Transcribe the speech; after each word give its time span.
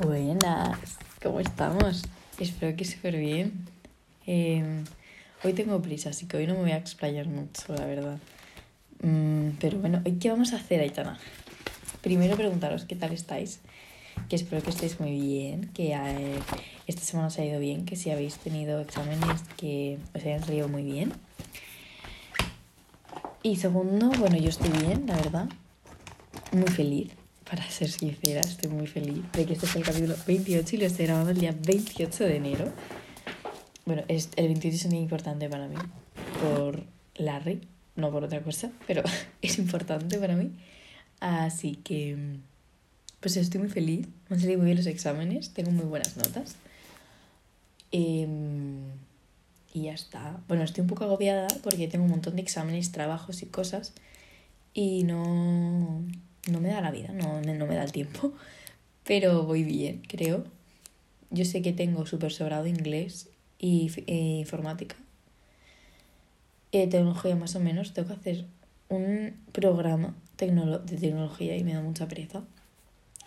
Buenas, 0.00 0.98
¿cómo 1.22 1.38
estamos? 1.38 2.02
Espero 2.40 2.76
que 2.76 2.84
súper 2.84 3.16
bien. 3.16 3.52
Em, 4.26 4.82
hoy 5.44 5.52
tengo 5.52 5.80
prisa, 5.80 6.10
así 6.10 6.26
que 6.26 6.36
hoy 6.36 6.48
no 6.48 6.54
me 6.54 6.62
voy 6.62 6.72
a 6.72 6.78
explayar 6.78 7.28
mucho, 7.28 7.72
la 7.76 7.86
verdad. 7.86 8.18
Mm, 9.02 9.50
pero 9.60 9.78
bueno, 9.78 10.02
¿hoy 10.04 10.14
qué 10.14 10.30
vamos 10.30 10.52
a 10.52 10.56
hacer, 10.56 10.80
Aitana? 10.80 11.16
Primero 12.00 12.34
preguntaros 12.36 12.86
qué 12.86 12.96
tal 12.96 13.12
estáis, 13.12 13.60
que 14.28 14.34
espero 14.34 14.64
que 14.64 14.70
estéis 14.70 14.98
muy 14.98 15.12
bien, 15.12 15.70
que 15.72 15.96
esta 16.88 17.02
semana 17.02 17.28
os 17.28 17.38
ha 17.38 17.44
ido 17.44 17.60
bien, 17.60 17.84
que 17.84 17.94
si 17.94 18.10
habéis 18.10 18.34
tenido 18.38 18.80
exámenes 18.80 19.42
que 19.56 19.98
os 20.12 20.24
hayan 20.24 20.42
salido 20.42 20.68
muy 20.68 20.82
bien. 20.82 21.12
Y 23.44 23.56
segundo, 23.56 24.10
bueno, 24.18 24.38
yo 24.38 24.48
estoy 24.48 24.70
bien, 24.70 25.06
la 25.06 25.14
verdad, 25.14 25.48
muy 26.50 26.66
feliz 26.66 27.12
para 27.48 27.68
ser 27.70 27.90
sincera, 27.90 28.40
estoy 28.40 28.70
muy 28.70 28.86
feliz 28.86 29.22
de 29.32 29.44
que 29.44 29.52
este 29.52 29.66
es 29.66 29.76
el 29.76 29.84
capítulo 29.84 30.14
28 30.26 30.76
y 30.76 30.78
lo 30.78 30.86
estoy 30.86 31.06
grabando 31.06 31.30
el 31.30 31.38
día 31.38 31.54
28 31.66 32.24
de 32.24 32.36
enero. 32.36 32.72
Bueno, 33.84 34.02
es, 34.08 34.30
el 34.36 34.46
28 34.46 34.76
es 34.76 34.86
muy 34.86 34.98
importante 34.98 35.48
para 35.48 35.68
mí, 35.68 35.76
por 36.40 36.84
Larry, 37.16 37.60
no 37.96 38.10
por 38.10 38.24
otra 38.24 38.40
cosa, 38.42 38.70
pero 38.86 39.02
es 39.42 39.58
importante 39.58 40.18
para 40.18 40.36
mí. 40.36 40.52
Así 41.20 41.76
que, 41.76 42.16
pues 43.20 43.36
estoy 43.36 43.60
muy 43.60 43.70
feliz, 43.70 44.06
me 44.28 44.36
han 44.36 44.40
salido 44.40 44.58
muy 44.58 44.66
bien 44.66 44.78
los 44.78 44.86
exámenes, 44.86 45.50
tengo 45.52 45.70
muy 45.70 45.84
buenas 45.84 46.16
notas. 46.16 46.56
Em, 47.92 48.90
y 49.72 49.82
ya 49.82 49.92
está. 49.92 50.40
Bueno, 50.48 50.64
estoy 50.64 50.82
un 50.82 50.88
poco 50.88 51.04
agobiada 51.04 51.48
porque 51.62 51.88
tengo 51.88 52.04
un 52.04 52.10
montón 52.10 52.36
de 52.36 52.42
exámenes, 52.42 52.90
trabajos 52.90 53.42
y 53.42 53.46
cosas 53.46 53.92
y 54.72 55.04
no 55.04 56.04
no 56.50 56.60
me 56.60 56.68
da 56.68 56.80
la 56.80 56.90
vida, 56.90 57.08
no, 57.12 57.40
no 57.40 57.66
me 57.66 57.74
da 57.74 57.84
el 57.84 57.92
tiempo, 57.92 58.32
pero 59.04 59.44
voy 59.44 59.64
bien, 59.64 60.02
creo. 60.06 60.44
Yo 61.30 61.44
sé 61.44 61.62
que 61.62 61.72
tengo 61.72 62.06
súper 62.06 62.32
sobrado 62.32 62.66
inglés 62.66 63.28
y 63.58 63.90
eh, 64.06 64.38
informática. 64.40 64.96
Eh, 66.72 66.86
tecnología 66.86 67.36
más 67.36 67.54
o 67.56 67.60
menos, 67.60 67.92
tengo 67.92 68.08
que 68.08 68.14
hacer 68.14 68.44
un 68.88 69.34
programa 69.52 70.14
de 70.38 70.98
tecnología 70.98 71.56
y 71.56 71.64
me 71.64 71.74
da 71.74 71.80
mucha 71.80 72.08
pereza. 72.08 72.42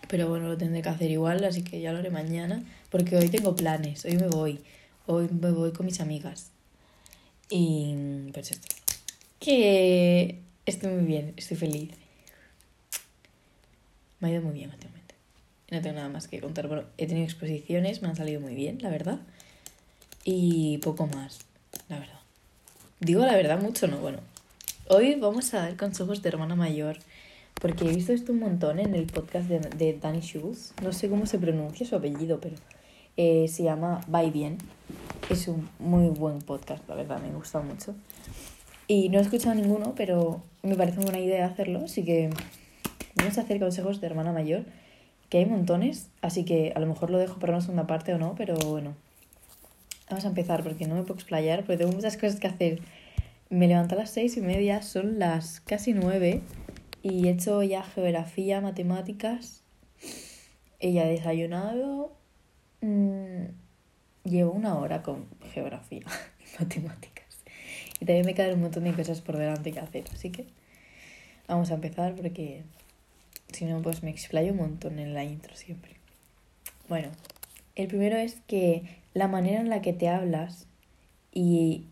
Pero 0.08 0.28
bueno, 0.28 0.48
lo 0.48 0.56
tendré 0.56 0.82
que 0.82 0.88
hacer 0.88 1.10
igual, 1.10 1.44
así 1.44 1.62
que 1.62 1.80
ya 1.80 1.92
lo 1.92 1.98
haré 1.98 2.10
mañana, 2.10 2.62
porque 2.90 3.16
hoy 3.16 3.28
tengo 3.28 3.54
planes, 3.56 4.04
hoy 4.04 4.16
me 4.16 4.28
voy, 4.28 4.60
hoy 5.06 5.28
me 5.28 5.50
voy 5.50 5.72
con 5.72 5.86
mis 5.86 6.00
amigas. 6.00 6.50
Y 7.50 8.30
pues 8.32 8.52
esto. 8.52 8.68
Que 9.40 10.40
estoy 10.66 10.92
muy 10.92 11.04
bien, 11.04 11.34
estoy 11.36 11.56
feliz. 11.56 11.90
Me 14.20 14.28
ha 14.28 14.32
ido 14.32 14.42
muy 14.42 14.54
bien 14.54 14.70
últimamente. 14.70 15.14
No 15.70 15.80
tengo 15.80 15.96
nada 15.96 16.08
más 16.08 16.28
que 16.28 16.40
contar. 16.40 16.68
Bueno, 16.68 16.84
he 16.96 17.06
tenido 17.06 17.24
exposiciones, 17.24 18.02
me 18.02 18.08
han 18.08 18.16
salido 18.16 18.40
muy 18.40 18.54
bien, 18.54 18.78
la 18.80 18.90
verdad. 18.90 19.20
Y 20.24 20.78
poco 20.78 21.06
más, 21.06 21.40
la 21.88 21.98
verdad. 21.98 22.20
Digo 23.00 23.24
la 23.24 23.36
verdad 23.36 23.60
mucho, 23.60 23.86
no, 23.86 23.98
bueno. 23.98 24.18
Hoy 24.88 25.14
vamos 25.16 25.52
a 25.54 25.60
dar 25.60 25.76
consejos 25.76 26.22
de 26.22 26.28
hermana 26.30 26.56
mayor. 26.56 26.98
Porque 27.60 27.84
he 27.84 27.94
visto 27.94 28.12
esto 28.12 28.32
un 28.32 28.38
montón 28.38 28.78
en 28.78 28.94
el 28.94 29.06
podcast 29.06 29.48
de, 29.48 29.58
de 29.58 29.98
Danny 29.98 30.20
Shoes. 30.20 30.72
No 30.82 30.92
sé 30.92 31.08
cómo 31.08 31.26
se 31.26 31.38
pronuncia 31.38 31.86
su 31.86 31.96
apellido, 31.96 32.40
pero 32.40 32.54
eh, 33.16 33.48
se 33.48 33.64
llama 33.64 34.00
Va 34.12 34.22
Bien. 34.22 34.58
Es 35.28 35.48
un 35.48 35.68
muy 35.80 36.08
buen 36.08 36.38
podcast, 36.38 36.88
la 36.88 36.94
verdad, 36.94 37.20
me 37.20 37.32
gusta 37.32 37.60
mucho. 37.60 37.96
Y 38.86 39.08
no 39.08 39.18
he 39.18 39.22
escuchado 39.22 39.56
ninguno, 39.56 39.94
pero 39.96 40.40
me 40.62 40.76
parece 40.76 40.98
una 40.98 41.10
buena 41.10 41.20
idea 41.20 41.46
hacerlo, 41.46 41.82
así 41.84 42.04
que 42.04 42.30
Vamos 43.18 43.36
a 43.36 43.40
hacer 43.42 43.58
consejos 43.58 44.00
de 44.00 44.06
hermana 44.06 44.32
mayor, 44.32 44.64
que 45.28 45.38
hay 45.38 45.46
montones, 45.46 46.08
así 46.22 46.44
que 46.44 46.72
a 46.74 46.80
lo 46.80 46.86
mejor 46.86 47.10
lo 47.10 47.18
dejo 47.18 47.38
para 47.38 47.52
una 47.52 47.60
segunda 47.60 47.86
parte 47.86 48.14
o 48.14 48.18
no, 48.18 48.34
pero 48.36 48.56
bueno. 48.56 48.94
Vamos 50.08 50.24
a 50.24 50.28
empezar 50.28 50.62
porque 50.62 50.86
no 50.86 50.94
me 50.94 51.02
puedo 51.02 51.14
explayar, 51.14 51.64
porque 51.64 51.78
tengo 51.78 51.92
muchas 51.92 52.16
cosas 52.16 52.40
que 52.40 52.46
hacer. 52.46 52.80
Me 53.50 53.66
levanto 53.66 53.96
a 53.96 53.98
las 53.98 54.10
seis 54.10 54.36
y 54.36 54.40
media, 54.40 54.82
son 54.82 55.18
las 55.18 55.60
casi 55.60 55.92
nueve, 55.92 56.42
y 57.02 57.26
he 57.26 57.30
hecho 57.30 57.62
ya 57.62 57.82
geografía, 57.82 58.60
matemáticas. 58.60 59.62
Ella 60.78 61.02
ha 61.02 61.06
desayunado. 61.06 62.12
Mm, 62.80 63.46
llevo 64.24 64.52
una 64.52 64.78
hora 64.78 65.02
con 65.02 65.26
geografía 65.52 66.02
y 66.40 66.62
matemáticas. 66.62 67.26
Y 68.00 68.04
también 68.04 68.26
me 68.26 68.34
quedan 68.34 68.54
un 68.54 68.62
montón 68.62 68.84
de 68.84 68.92
cosas 68.92 69.20
por 69.20 69.36
delante 69.36 69.72
que 69.72 69.80
hacer, 69.80 70.04
así 70.12 70.30
que 70.30 70.46
vamos 71.48 71.70
a 71.70 71.74
empezar 71.74 72.14
porque 72.14 72.62
si 73.52 73.64
no, 73.64 73.80
pues 73.82 74.02
me 74.02 74.10
explayo 74.10 74.52
un 74.52 74.58
montón 74.58 74.98
en 74.98 75.14
la 75.14 75.24
intro 75.24 75.56
siempre. 75.56 75.96
Bueno, 76.88 77.08
el 77.76 77.88
primero 77.88 78.16
es 78.16 78.36
que 78.46 78.82
la 79.14 79.28
manera 79.28 79.60
en 79.60 79.68
la 79.68 79.82
que 79.82 79.92
te 79.92 80.08
hablas 80.08 80.66
y 81.32 81.86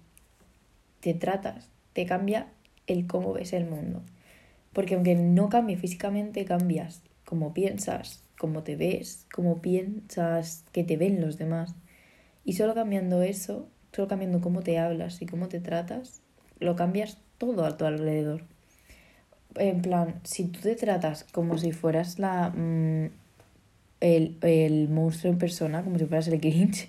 te 1.00 1.14
tratas 1.14 1.68
te 1.92 2.06
cambia 2.06 2.48
el 2.86 3.06
cómo 3.06 3.32
ves 3.32 3.52
el 3.52 3.66
mundo. 3.66 4.02
Porque 4.72 4.94
aunque 4.94 5.14
no 5.14 5.48
cambie 5.48 5.76
físicamente, 5.76 6.44
cambias 6.44 7.02
cómo 7.24 7.54
piensas, 7.54 8.22
cómo 8.38 8.62
te 8.62 8.76
ves, 8.76 9.26
cómo 9.32 9.62
piensas 9.62 10.64
que 10.72 10.84
te 10.84 10.96
ven 10.96 11.20
los 11.20 11.38
demás. 11.38 11.74
Y 12.44 12.52
solo 12.52 12.74
cambiando 12.74 13.22
eso, 13.22 13.68
solo 13.92 14.08
cambiando 14.08 14.40
cómo 14.40 14.60
te 14.60 14.78
hablas 14.78 15.22
y 15.22 15.26
cómo 15.26 15.48
te 15.48 15.60
tratas, 15.60 16.20
lo 16.60 16.76
cambias 16.76 17.18
todo 17.38 17.64
a 17.64 17.76
tu 17.76 17.86
alrededor 17.86 18.44
en 19.58 19.82
plan, 19.82 20.20
si 20.24 20.44
tú 20.44 20.60
te 20.60 20.74
tratas 20.74 21.24
como 21.24 21.58
si 21.58 21.72
fueras 21.72 22.18
la 22.18 22.50
mm, 22.50 23.10
el, 24.00 24.36
el 24.42 24.88
monstruo 24.88 25.32
en 25.32 25.38
persona, 25.38 25.82
como 25.82 25.98
si 25.98 26.06
fueras 26.06 26.28
el 26.28 26.38
Grinch, 26.38 26.88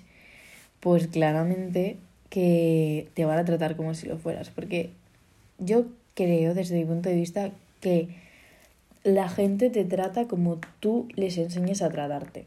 pues 0.80 1.06
claramente 1.08 1.96
que 2.30 3.08
te 3.14 3.24
van 3.24 3.38
a 3.38 3.44
tratar 3.44 3.76
como 3.76 3.94
si 3.94 4.06
lo 4.06 4.18
fueras. 4.18 4.50
Porque 4.50 4.90
yo 5.58 5.86
creo, 6.14 6.54
desde 6.54 6.76
mi 6.76 6.84
punto 6.84 7.08
de 7.08 7.16
vista, 7.16 7.50
que 7.80 8.08
la 9.04 9.28
gente 9.28 9.70
te 9.70 9.84
trata 9.84 10.26
como 10.26 10.58
tú 10.80 11.08
les 11.14 11.38
enseñes 11.38 11.82
a 11.82 11.90
tratarte. 11.90 12.44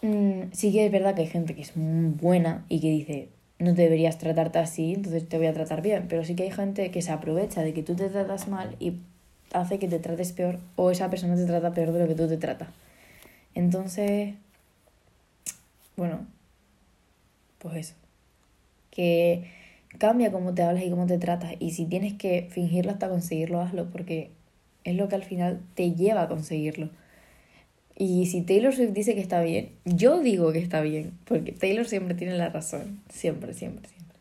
Mm, 0.00 0.52
sí 0.52 0.72
que 0.72 0.86
es 0.86 0.92
verdad 0.92 1.14
que 1.14 1.22
hay 1.22 1.28
gente 1.28 1.54
que 1.54 1.62
es 1.62 1.76
muy 1.76 2.10
buena 2.10 2.64
y 2.68 2.80
que 2.80 2.90
dice, 2.90 3.28
no 3.62 3.74
deberías 3.74 4.18
tratarte 4.18 4.58
así, 4.58 4.94
entonces 4.94 5.28
te 5.28 5.38
voy 5.38 5.46
a 5.46 5.52
tratar 5.52 5.82
bien. 5.82 6.06
Pero 6.08 6.24
sí 6.24 6.34
que 6.34 6.44
hay 6.44 6.50
gente 6.50 6.90
que 6.90 7.02
se 7.02 7.12
aprovecha 7.12 7.62
de 7.62 7.72
que 7.72 7.82
tú 7.82 7.94
te 7.94 8.08
tratas 8.08 8.48
mal 8.48 8.76
y 8.80 8.94
hace 9.52 9.78
que 9.78 9.88
te 9.88 9.98
trates 9.98 10.32
peor 10.32 10.58
o 10.76 10.90
esa 10.90 11.10
persona 11.10 11.36
te 11.36 11.46
trata 11.46 11.72
peor 11.72 11.92
de 11.92 12.00
lo 12.00 12.08
que 12.08 12.14
tú 12.14 12.28
te 12.28 12.36
tratas. 12.36 12.68
Entonces, 13.54 14.34
bueno, 15.96 16.26
pues 17.58 17.76
eso. 17.76 17.94
Que 18.90 19.50
cambia 19.98 20.32
cómo 20.32 20.54
te 20.54 20.62
hablas 20.62 20.84
y 20.84 20.90
cómo 20.90 21.06
te 21.06 21.18
tratas. 21.18 21.54
Y 21.58 21.72
si 21.72 21.86
tienes 21.86 22.14
que 22.14 22.48
fingirlo 22.50 22.92
hasta 22.92 23.08
conseguirlo, 23.08 23.60
hazlo, 23.60 23.90
porque 23.90 24.30
es 24.84 24.96
lo 24.96 25.08
que 25.08 25.16
al 25.16 25.24
final 25.24 25.60
te 25.74 25.92
lleva 25.92 26.22
a 26.22 26.28
conseguirlo. 26.28 26.90
Y 27.96 28.26
si 28.26 28.42
Taylor 28.42 28.74
Swift 28.74 28.92
dice 28.92 29.14
que 29.14 29.20
está 29.20 29.42
bien, 29.42 29.70
yo 29.84 30.20
digo 30.20 30.52
que 30.52 30.58
está 30.58 30.80
bien, 30.80 31.12
porque 31.24 31.52
Taylor 31.52 31.86
siempre 31.86 32.14
tiene 32.14 32.36
la 32.36 32.48
razón, 32.48 33.00
siempre, 33.08 33.54
siempre, 33.54 33.88
siempre. 33.88 34.18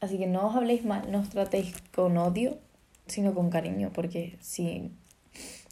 Así 0.00 0.18
que 0.18 0.26
no 0.26 0.48
os 0.48 0.56
habléis 0.56 0.84
mal, 0.84 1.10
no 1.10 1.20
os 1.20 1.28
tratéis 1.28 1.74
con 1.94 2.16
odio, 2.18 2.58
sino 3.06 3.34
con 3.34 3.50
cariño, 3.50 3.90
porque 3.92 4.36
si 4.40 4.90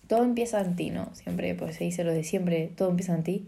todo 0.06 0.24
empieza 0.24 0.60
en 0.60 0.76
ti, 0.76 0.90
¿no? 0.90 1.14
Siempre 1.14 1.54
pues 1.54 1.76
se 1.76 1.84
dice 1.84 2.04
lo 2.04 2.12
de 2.12 2.24
siempre, 2.24 2.70
todo 2.76 2.90
empieza 2.90 3.14
en 3.14 3.22
ti. 3.22 3.46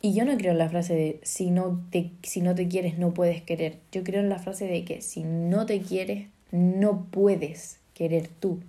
Y 0.00 0.14
yo 0.14 0.24
no 0.24 0.36
creo 0.36 0.52
en 0.52 0.58
la 0.58 0.68
frase 0.68 0.94
de 0.94 1.20
si 1.22 1.50
no 1.50 1.80
te, 1.90 2.10
si 2.22 2.40
no 2.40 2.54
te 2.54 2.68
quieres 2.68 2.98
no 2.98 3.14
puedes 3.14 3.42
querer. 3.42 3.78
Yo 3.92 4.02
creo 4.02 4.20
en 4.20 4.28
la 4.28 4.38
frase 4.38 4.66
de 4.66 4.84
que 4.84 5.00
si 5.00 5.22
no 5.22 5.64
te 5.66 5.80
quieres 5.80 6.26
no 6.50 7.06
puedes 7.10 7.78
querer 7.94 8.28
tú. 8.28 8.60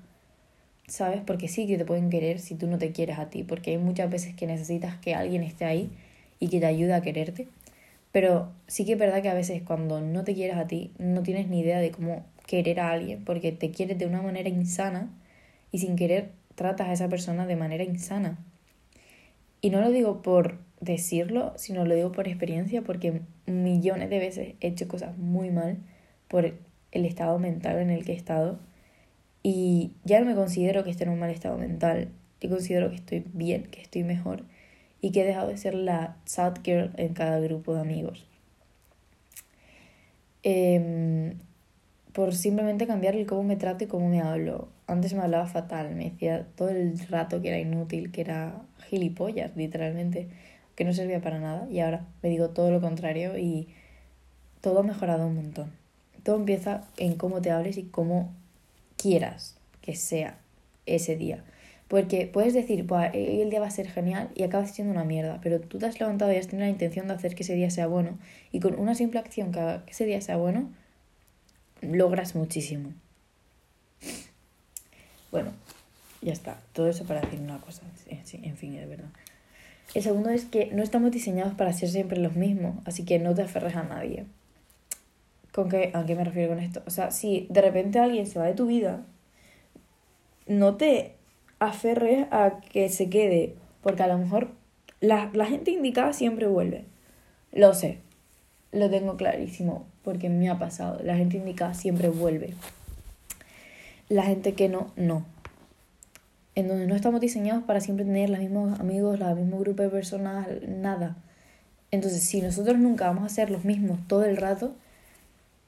¿Sabes? 0.94 1.22
Porque 1.26 1.48
sí 1.48 1.66
que 1.66 1.76
te 1.76 1.86
pueden 1.86 2.12
querer 2.12 2.40
si 2.40 2.54
tú 2.54 2.68
no 2.68 2.78
te 2.78 2.92
quieres 2.92 3.18
a 3.18 3.32
ti, 3.32 3.42
porque 3.44 3.72
hay 3.72 3.80
muchas 3.80 4.12
veces 4.12 4.36
que 4.36 4.46
necesitas 4.46 4.96
que 4.98 5.16
alguien 5.16 5.42
esté 5.42 5.66
ahí 5.66 5.90
y 6.40 6.50
que 6.50 6.60
te 6.60 6.68
ayude 6.68 6.94
a 6.94 7.02
quererte. 7.02 7.48
Pero 8.12 8.52
sí 8.68 8.86
que 8.86 8.94
es 8.94 9.00
verdad 9.00 9.24
que 9.24 9.30
a 9.30 9.34
veces 9.34 9.64
cuando 9.64 10.02
no 10.02 10.24
te 10.24 10.36
quieres 10.36 10.56
a 10.56 10.68
ti, 10.68 10.92
no 11.00 11.24
tienes 11.24 11.48
ni 11.48 11.62
idea 11.62 11.80
de 11.80 11.90
cómo 11.90 12.24
querer 12.46 12.80
a 12.80 12.92
alguien, 12.92 13.26
porque 13.26 13.52
te 13.52 13.72
quieres 13.72 13.98
de 13.98 14.06
una 14.06 14.22
manera 14.22 14.50
insana 14.50 15.10
y 15.72 15.80
sin 15.80 15.96
querer 15.96 16.30
tratas 16.54 16.90
a 16.90 16.94
esa 16.94 17.10
persona 17.10 17.48
de 17.48 17.56
manera 17.56 17.84
insana. 17.84 18.38
Y 19.62 19.72
no 19.72 19.82
lo 19.82 19.90
digo 19.90 20.22
por 20.22 20.60
decirlo, 20.80 21.54
sino 21.56 21.86
lo 21.86 21.96
digo 21.96 22.12
por 22.12 22.28
experiencia, 22.28 22.84
porque 22.84 23.22
millones 23.48 24.12
de 24.12 24.20
veces 24.20 24.54
he 24.62 24.68
hecho 24.68 24.88
cosas 24.88 25.18
muy 25.18 25.50
mal 25.50 25.78
por 26.28 26.54
el 26.92 27.06
estado 27.06 27.40
mental 27.40 27.80
en 27.80 27.90
el 27.90 28.06
que 28.06 28.12
he 28.12 28.16
estado 28.16 28.60
y 29.44 29.92
ya 30.06 30.22
no 30.22 30.26
me 30.26 30.36
considero 30.36 30.86
que 30.86 30.90
esté 30.90 31.04
en 31.04 31.10
un 31.10 31.20
mal 31.20 31.30
estado 31.30 31.58
mental. 31.58 32.10
Yo 32.40 32.50
considero 32.50 32.90
que 32.90 32.96
estoy 32.96 33.26
bien, 33.34 33.64
que 33.64 33.82
estoy 33.82 34.04
mejor 34.04 34.44
y 35.02 35.12
que 35.12 35.22
he 35.22 35.26
dejado 35.26 35.50
de 35.50 35.58
ser 35.58 35.76
la 35.76 36.16
sad 36.24 36.56
girl 36.64 36.92
en 36.96 37.14
cada 37.14 37.40
grupo 37.40 37.76
de 37.76 37.82
amigos. 37.82 38.26
Em, 40.44 41.38
por 42.14 42.34
simplemente 42.36 42.88
cambiar 42.88 43.16
el 43.16 43.26
cómo 43.26 43.44
me 43.44 43.58
trato 43.58 43.84
y 43.84 43.88
cómo 43.88 44.08
me 44.08 44.22
hablo. 44.22 44.70
Antes 44.88 45.14
me 45.14 45.22
hablaba 45.22 45.46
fatal, 45.48 45.94
me 45.96 46.12
decía 46.12 46.48
todo 46.56 46.70
el 46.70 46.98
rato 47.10 47.42
que 47.42 47.50
era 47.50 47.60
inútil, 47.60 48.12
que 48.12 48.22
era 48.22 48.62
gilipollas, 48.88 49.56
literalmente, 49.58 50.30
que 50.76 50.86
no 50.86 50.94
servía 50.94 51.22
para 51.22 51.40
nada. 51.40 51.68
Y 51.70 51.80
ahora 51.82 52.06
me 52.22 52.30
digo 52.30 52.50
todo 52.50 52.72
lo 52.72 52.80
contrario 52.80 53.38
y 53.38 53.68
todo 54.62 54.80
ha 54.80 54.84
mejorado 54.84 55.28
un 55.28 55.36
montón. 55.36 55.72
Todo 56.24 56.38
empieza 56.38 56.86
en 56.98 57.16
cómo 57.16 57.42
te 57.42 57.52
hables 57.52 57.78
y 57.78 57.84
cómo 57.84 58.32
quieras 59.04 59.58
que 59.82 59.96
sea 59.96 60.38
ese 60.86 61.18
día. 61.18 61.44
Porque 61.90 62.26
puedes 62.26 62.54
decir, 62.54 62.88
el 63.14 63.50
día 63.50 63.60
va 63.60 63.68
a 63.68 63.72
ser 63.72 63.90
genial 63.90 64.30
y 64.34 64.44
acabas 64.44 64.72
siendo 64.72 64.94
una 64.94 65.04
mierda, 65.04 65.40
pero 65.44 65.60
tú 65.60 65.78
te 65.78 65.86
has 65.86 66.00
levantado 66.00 66.32
y 66.32 66.38
has 66.38 66.48
tenido 66.48 66.66
la 66.66 66.72
intención 66.72 67.08
de 67.08 67.14
hacer 67.14 67.36
que 67.36 67.44
ese 67.44 67.54
día 67.54 67.70
sea 67.70 67.88
bueno 67.88 68.18
y 68.52 68.62
con 68.62 68.80
una 68.80 68.96
simple 68.96 69.20
acción 69.20 69.52
que 69.52 69.92
ese 69.92 70.06
día 70.06 70.22
sea 70.22 70.38
bueno, 70.38 70.72
logras 71.82 72.34
muchísimo. 72.34 72.94
Bueno, 75.32 75.52
ya 76.22 76.32
está. 76.32 76.60
Todo 76.72 76.90
eso 76.90 77.04
para 77.04 77.22
decir 77.22 77.40
una 77.42 77.60
cosa. 77.60 77.82
En 78.08 78.56
fin, 78.58 78.76
de 78.76 78.86
verdad. 78.86 79.10
El 79.94 80.02
segundo 80.02 80.30
es 80.30 80.46
que 80.46 80.68
no 80.68 80.82
estamos 80.82 81.12
diseñados 81.12 81.54
para 81.54 81.74
ser 81.74 81.90
siempre 81.90 82.18
los 82.18 82.36
mismos, 82.36 82.78
así 82.86 83.04
que 83.04 83.20
no 83.20 83.36
te 83.36 83.44
aferres 83.44 83.76
a 83.76 83.84
nadie. 83.84 84.26
¿Con 85.54 85.70
qué, 85.70 85.92
¿A 85.94 86.04
qué 86.06 86.16
me 86.16 86.24
refiero 86.24 86.50
con 86.50 86.60
esto? 86.60 86.82
O 86.88 86.90
sea, 86.90 87.12
si 87.12 87.48
de 87.50 87.62
repente 87.62 88.00
alguien 88.00 88.26
se 88.26 88.40
va 88.40 88.46
de 88.46 88.56
tu 88.56 88.66
vida, 88.66 89.06
no 90.48 90.76
te 90.76 91.16
aferres 91.60 92.28
a 92.32 92.60
que 92.72 92.90
se 92.90 93.10
quede, 93.10 93.56
porque 93.82 94.04
a 94.04 94.08
lo 94.08 94.18
mejor 94.18 94.50
la, 95.00 95.30
la 95.34 95.46
gente 95.46 95.72
indicada 95.72 96.12
siempre 96.12 96.48
vuelve. 96.48 96.86
Lo 97.52 97.76
sé, 97.76 98.00
lo 98.72 98.90
tengo 98.90 99.16
clarísimo, 99.16 99.86
porque 100.04 100.28
me 100.30 100.50
ha 100.50 100.58
pasado. 100.58 101.00
La 101.04 101.16
gente 101.16 101.38
indicada 101.38 101.76
siempre 101.76 102.10
vuelve. 102.10 102.56
La 104.10 104.24
gente 104.24 104.54
que 104.54 104.70
no, 104.70 104.92
no. 104.96 105.24
En 106.56 106.68
donde 106.68 106.88
no 106.88 106.96
estamos 106.96 107.22
diseñados 107.22 107.64
para 107.64 107.80
siempre 107.80 108.06
tener 108.06 108.30
los 108.30 108.40
mismos 108.40 108.80
amigos, 108.80 109.20
el 109.20 109.36
mismo 109.36 109.60
grupo 109.60 109.84
de 109.84 109.90
personas, 109.90 110.48
nada. 110.68 111.16
Entonces, 111.92 112.24
si 112.24 112.42
nosotros 112.42 112.80
nunca 112.80 113.06
vamos 113.06 113.24
a 113.26 113.30
ser 113.30 113.52
los 113.52 113.66
mismos 113.66 114.00
todo 114.08 114.26
el 114.26 114.38
rato, 114.38 114.74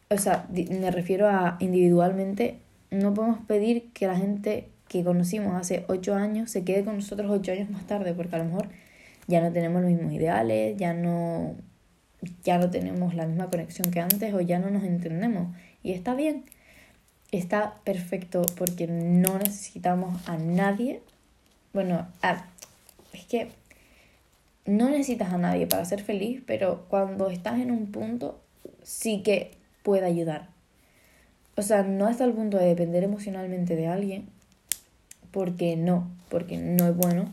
o 0.10 0.18
sea, 0.18 0.48
me 0.50 0.92
refiero 0.92 1.28
a 1.28 1.58
individualmente, 1.60 2.60
no 2.92 3.14
podemos 3.14 3.40
pedir 3.46 3.92
que 3.92 4.08
la 4.08 4.18
gente 4.18 4.70
que 4.88 5.04
conocimos 5.04 5.56
hace 5.56 5.86
ocho 5.88 6.16
años 6.16 6.52
se 6.52 6.64
quede 6.64 6.84
con 6.84 6.96
nosotros 6.98 7.30
ocho 7.32 7.52
años 7.52 7.70
más 7.70 7.88
tarde, 7.88 8.14
porque 8.14 8.36
a 8.36 8.40
lo 8.40 8.46
mejor 8.46 8.70
ya 9.28 9.42
no 9.42 9.52
tenemos 9.52 9.82
los 9.82 9.92
mismos 9.92 10.14
ideales, 10.14 10.78
ya 10.78 10.94
no, 10.94 11.56
ya 12.44 12.58
no 12.60 12.70
tenemos 12.70 13.16
la 13.16 13.26
misma 13.26 13.50
conexión 13.50 13.92
que 13.92 14.00
antes 14.00 14.34
o 14.34 14.42
ya 14.42 14.60
no 14.60 14.70
nos 14.70 14.84
entendemos. 14.84 15.56
Y 15.82 15.94
está 15.94 16.14
bien, 16.14 16.46
está 17.32 17.76
perfecto 17.84 18.44
porque 18.58 18.88
no 18.88 19.40
necesitamos 19.40 20.28
a 20.30 20.38
nadie. 20.38 21.02
Bueno, 21.74 22.08
es 23.14 23.26
que 23.26 23.50
no 24.66 24.90
necesitas 24.90 25.34
a 25.34 25.38
nadie 25.38 25.68
para 25.68 25.86
ser 25.86 26.02
feliz, 26.02 26.42
pero 26.46 26.86
cuando 26.88 27.30
estás 27.30 27.60
en 27.60 27.72
un 27.72 27.92
punto 27.92 28.40
sí 28.84 29.24
que 29.24 29.52
puede 29.86 30.06
ayudar. 30.06 30.50
O 31.56 31.62
sea, 31.62 31.84
no 31.84 32.08
hasta 32.08 32.26
el 32.26 32.34
punto 32.34 32.58
de 32.58 32.66
depender 32.66 33.04
emocionalmente 33.04 33.76
de 33.76 33.88
alguien, 33.88 34.26
porque 35.32 35.78
no, 35.78 36.10
porque 36.28 36.58
no 36.58 36.88
es 36.88 36.98
bueno, 36.98 37.32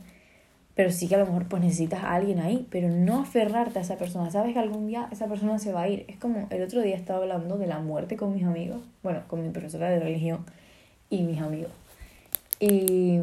pero 0.75 0.91
sí 0.93 1.09
que 1.09 1.15
a 1.15 1.19
lo 1.19 1.27
mejor 1.27 1.49
pues 1.49 1.63
necesitas 1.63 2.05
a 2.05 2.15
alguien 2.15 2.39
ahí, 2.39 2.69
pero 2.71 2.89
no 2.89 3.21
aferrarte 3.21 3.79
a 3.79 3.83
esa 3.83 3.97
persona. 3.97 4.31
Sabes 4.31 4.53
que 4.53 4.59
algún 4.59 4.87
día 4.87 5.09
esa 5.11 5.27
persona 5.27 5.59
se 5.59 5.73
va 5.73 5.83
a 5.83 5.89
ir. 5.89 6.05
Es 6.09 6.17
como 6.19 6.47
el 6.51 6.63
otro 6.63 6.83
día 6.83 6.95
estaba 6.95 7.21
hablando 7.21 7.59
de 7.59 7.67
la 7.67 7.81
muerte 7.81 8.17
con 8.17 8.35
mis 8.35 8.45
amigos, 8.45 8.83
bueno, 9.03 9.23
con 9.29 9.43
mi 9.43 9.51
profesora 9.51 9.89
de 9.91 9.99
religión 9.99 10.45
y 11.11 11.23
mis 11.23 11.41
amigos. 11.41 11.73
Y 12.61 13.19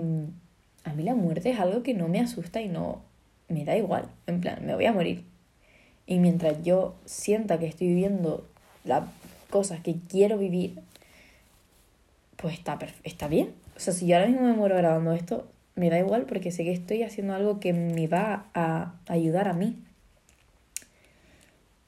a 0.84 0.94
mí 0.94 1.04
la 1.04 1.16
muerte 1.16 1.52
es 1.52 1.60
algo 1.60 1.84
que 1.84 1.94
no 1.94 2.08
me 2.08 2.20
asusta 2.20 2.62
y 2.62 2.68
no 2.68 3.02
me 3.48 3.64
da 3.64 3.78
igual. 3.78 4.06
En 4.28 4.42
plan, 4.42 4.66
me 4.66 4.76
voy 4.76 4.86
a 4.86 4.92
morir. 4.92 5.24
Y 6.06 6.18
mientras 6.20 6.64
yo 6.64 6.96
sienta 7.06 7.60
que 7.60 7.68
estoy 7.68 7.88
viviendo 7.88 8.48
las 8.84 9.04
cosas 9.50 9.82
que 9.82 9.96
quiero 10.10 10.38
vivir, 10.38 10.80
pues 12.38 12.54
está, 12.54 12.78
está 13.04 13.28
bien. 13.28 13.54
O 13.76 13.80
sea, 13.80 13.94
si 13.94 14.08
yo 14.08 14.16
ahora 14.16 14.28
mismo 14.28 14.48
me 14.48 14.54
muero 14.54 14.76
grabando 14.76 15.14
esto, 15.14 15.48
me 15.76 15.90
da 15.90 16.00
igual 16.00 16.26
porque 16.26 16.52
sé 16.52 16.64
que 16.64 16.72
estoy 16.72 17.04
haciendo 17.04 17.34
algo 17.34 17.60
que 17.60 17.74
me 17.74 18.08
va 18.08 18.48
a 18.54 18.94
ayudar 19.08 19.48
a 19.48 19.54
mí. 19.54 19.78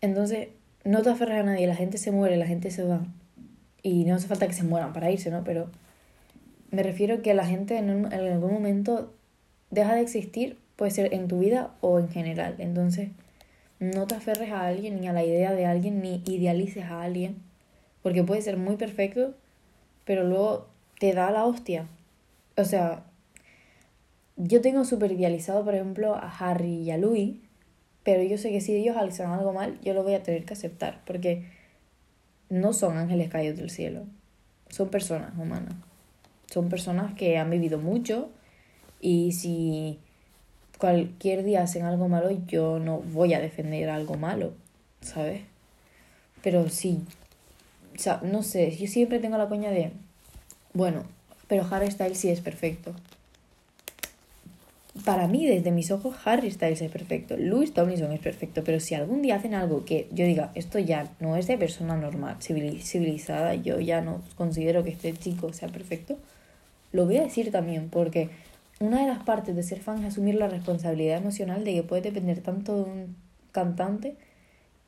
Entonces, 0.01 0.49
no 0.83 1.01
te 1.01 1.09
aferres 1.09 1.39
a 1.39 1.43
nadie, 1.43 1.67
la 1.67 1.75
gente 1.75 1.97
se 1.97 2.11
muere, 2.11 2.37
la 2.37 2.47
gente 2.47 2.71
se 2.71 2.83
va. 2.83 3.01
Y 3.83 4.05
no 4.05 4.15
hace 4.15 4.27
falta 4.27 4.47
que 4.47 4.53
se 4.53 4.63
mueran 4.63 4.93
para 4.93 5.11
irse, 5.11 5.29
¿no? 5.29 5.43
Pero 5.43 5.69
me 6.71 6.83
refiero 6.83 7.21
que 7.21 7.33
la 7.33 7.45
gente 7.45 7.77
en, 7.77 7.89
en 7.89 8.13
algún 8.13 8.53
momento 8.53 9.13
deja 9.69 9.93
de 9.95 10.01
existir, 10.01 10.57
puede 10.75 10.91
ser 10.91 11.13
en 11.13 11.27
tu 11.27 11.39
vida 11.39 11.71
o 11.81 11.99
en 11.99 12.09
general. 12.09 12.55
Entonces, 12.59 13.09
no 13.79 14.07
te 14.07 14.15
aferres 14.15 14.51
a 14.51 14.65
alguien 14.65 15.01
ni 15.01 15.07
a 15.07 15.13
la 15.13 15.23
idea 15.23 15.53
de 15.53 15.65
alguien, 15.65 16.01
ni 16.01 16.23
idealices 16.25 16.85
a 16.85 17.01
alguien, 17.01 17.37
porque 18.03 18.23
puede 18.23 18.41
ser 18.41 18.57
muy 18.57 18.75
perfecto, 18.75 19.33
pero 20.05 20.23
luego 20.23 20.67
te 20.99 21.13
da 21.13 21.31
la 21.31 21.45
hostia. 21.45 21.87
O 22.57 22.65
sea, 22.65 23.05
yo 24.37 24.61
tengo 24.61 24.85
súper 24.85 25.11
idealizado, 25.11 25.63
por 25.63 25.75
ejemplo, 25.75 26.15
a 26.15 26.29
Harry 26.29 26.81
y 26.81 26.91
a 26.91 26.97
Louis, 26.97 27.37
pero 28.03 28.23
yo 28.23 28.37
sé 28.37 28.51
que 28.51 28.61
si 28.61 28.75
ellos 28.75 28.97
hacen 28.97 29.27
algo 29.27 29.53
mal, 29.53 29.79
yo 29.81 29.93
lo 29.93 30.03
voy 30.03 30.15
a 30.15 30.23
tener 30.23 30.45
que 30.45 30.53
aceptar, 30.53 31.01
porque 31.05 31.45
no 32.49 32.73
son 32.73 32.97
ángeles 32.97 33.29
caídos 33.29 33.57
del 33.57 33.69
cielo, 33.69 34.05
son 34.69 34.89
personas 34.89 35.37
humanas. 35.37 35.75
Son 36.51 36.67
personas 36.67 37.13
que 37.13 37.37
han 37.37 37.49
vivido 37.49 37.79
mucho 37.79 38.29
y 38.99 39.31
si 39.31 39.99
cualquier 40.77 41.45
día 41.45 41.63
hacen 41.63 41.85
algo 41.85 42.09
malo, 42.09 42.29
yo 42.45 42.77
no 42.77 42.97
voy 42.97 43.33
a 43.33 43.39
defender 43.39 43.89
algo 43.89 44.15
malo, 44.15 44.53
¿sabes? 44.99 45.43
Pero 46.43 46.67
sí, 46.67 46.99
o 47.95 47.99
sea, 47.99 48.19
no 48.23 48.43
sé, 48.43 48.75
yo 48.75 48.87
siempre 48.87 49.19
tengo 49.19 49.37
la 49.37 49.47
coña 49.49 49.69
de 49.71 49.91
bueno, 50.73 51.03
pero 51.47 51.67
Harry 51.69 51.91
Styles 51.91 52.17
sí 52.17 52.29
es 52.29 52.39
perfecto. 52.39 52.93
Para 55.05 55.27
mí, 55.27 55.45
desde 55.45 55.71
mis 55.71 55.91
ojos, 55.91 56.15
Harry 56.25 56.51
Styles 56.51 56.81
es 56.81 56.91
perfecto. 56.91 57.35
Louis 57.37 57.73
Tomlinson 57.73 58.11
es 58.11 58.19
perfecto. 58.19 58.63
Pero 58.63 58.79
si 58.79 58.93
algún 58.93 59.21
día 59.21 59.35
hacen 59.35 59.53
algo 59.53 59.83
que 59.83 60.07
yo 60.11 60.25
diga, 60.25 60.51
esto 60.55 60.79
ya 60.79 61.11
no 61.19 61.35
es 61.35 61.47
de 61.47 61.57
persona 61.57 61.95
normal, 61.97 62.37
civilizada, 62.41 63.55
yo 63.55 63.79
ya 63.79 64.01
no 64.01 64.21
considero 64.35 64.83
que 64.83 64.91
este 64.91 65.13
chico 65.13 65.51
sea 65.53 65.69
perfecto, 65.69 66.17
lo 66.91 67.05
voy 67.05 67.17
a 67.17 67.23
decir 67.23 67.51
también, 67.51 67.89
porque 67.89 68.29
una 68.79 69.01
de 69.01 69.07
las 69.07 69.23
partes 69.23 69.55
de 69.55 69.63
ser 69.63 69.79
fan 69.79 69.99
es 69.99 70.13
asumir 70.13 70.35
la 70.35 70.47
responsabilidad 70.47 71.17
emocional 71.17 71.63
de 71.63 71.73
que 71.73 71.83
puede 71.83 72.01
depender 72.01 72.41
tanto 72.41 72.75
de 72.75 72.83
un 72.83 73.15
cantante, 73.51 74.15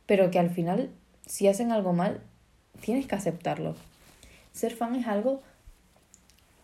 pero 0.06 0.32
que 0.32 0.40
al 0.40 0.50
final, 0.50 0.90
si 1.26 1.48
hacen 1.48 1.72
algo 1.72 1.94
mal, 1.94 2.22
tienes 2.84 3.08
que 3.08 3.16
aceptarlo. 3.16 3.76
Ser 4.52 4.76
fan 4.76 4.96
es 4.96 5.08
algo 5.08 5.42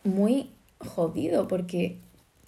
muy 0.04 0.50
jodido 0.80 1.48
porque 1.48 1.98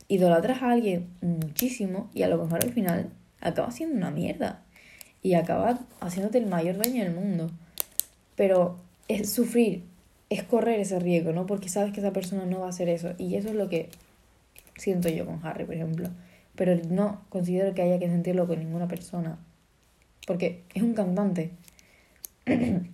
idolatras 0.07 0.61
a 0.61 0.71
alguien 0.71 1.07
muchísimo 1.21 2.09
y 2.13 2.23
a 2.23 2.27
lo 2.27 2.37
mejor 2.37 2.63
al 2.63 2.73
final 2.73 3.09
acaba 3.39 3.71
siendo 3.71 3.95
una 3.95 4.11
mierda 4.11 4.61
y 5.23 5.35
acaba 5.35 5.79
haciéndote 6.01 6.37
el 6.39 6.47
mayor 6.47 6.77
daño 6.77 7.03
del 7.03 7.13
mundo. 7.13 7.49
Pero 8.35 8.77
es 9.07 9.31
sufrir, 9.31 9.83
es 10.29 10.43
correr 10.43 10.79
ese 10.79 10.99
riesgo, 10.99 11.31
¿no? 11.31 11.45
Porque 11.45 11.69
sabes 11.69 11.93
que 11.93 12.01
esa 12.01 12.11
persona 12.11 12.45
no 12.45 12.59
va 12.59 12.65
a 12.67 12.69
hacer 12.69 12.89
eso. 12.89 13.13
Y 13.17 13.35
eso 13.35 13.49
es 13.49 13.55
lo 13.55 13.69
que 13.69 13.89
siento 14.75 15.07
yo 15.07 15.25
con 15.25 15.45
Harry, 15.45 15.63
por 15.63 15.75
ejemplo. 15.75 16.09
Pero 16.55 16.75
no 16.89 17.21
considero 17.29 17.73
que 17.73 17.83
haya 17.83 17.99
que 17.99 18.07
sentirlo 18.07 18.47
con 18.47 18.59
ninguna 18.59 18.87
persona. 18.87 19.37
Porque 20.27 20.63
es 20.73 20.83
un 20.83 20.93
cantante. 20.93 21.51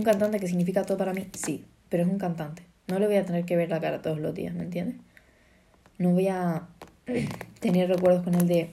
un 0.00 0.04
cantante 0.04 0.40
que 0.40 0.48
significa 0.48 0.84
todo 0.84 0.96
para 0.96 1.12
mí, 1.12 1.28
sí, 1.34 1.64
pero 1.90 2.02
es 2.02 2.08
un 2.08 2.18
cantante. 2.18 2.62
No 2.88 2.98
le 2.98 3.06
voy 3.06 3.16
a 3.16 3.24
tener 3.26 3.44
que 3.44 3.54
ver 3.54 3.68
la 3.68 3.80
cara 3.80 4.00
todos 4.00 4.18
los 4.18 4.34
días, 4.34 4.54
¿me 4.54 4.64
entiendes? 4.64 4.96
No 5.98 6.12
voy 6.12 6.28
a 6.28 6.68
tener 7.60 7.88
recuerdos 7.88 8.24
con 8.24 8.34
él 8.34 8.48
de 8.48 8.70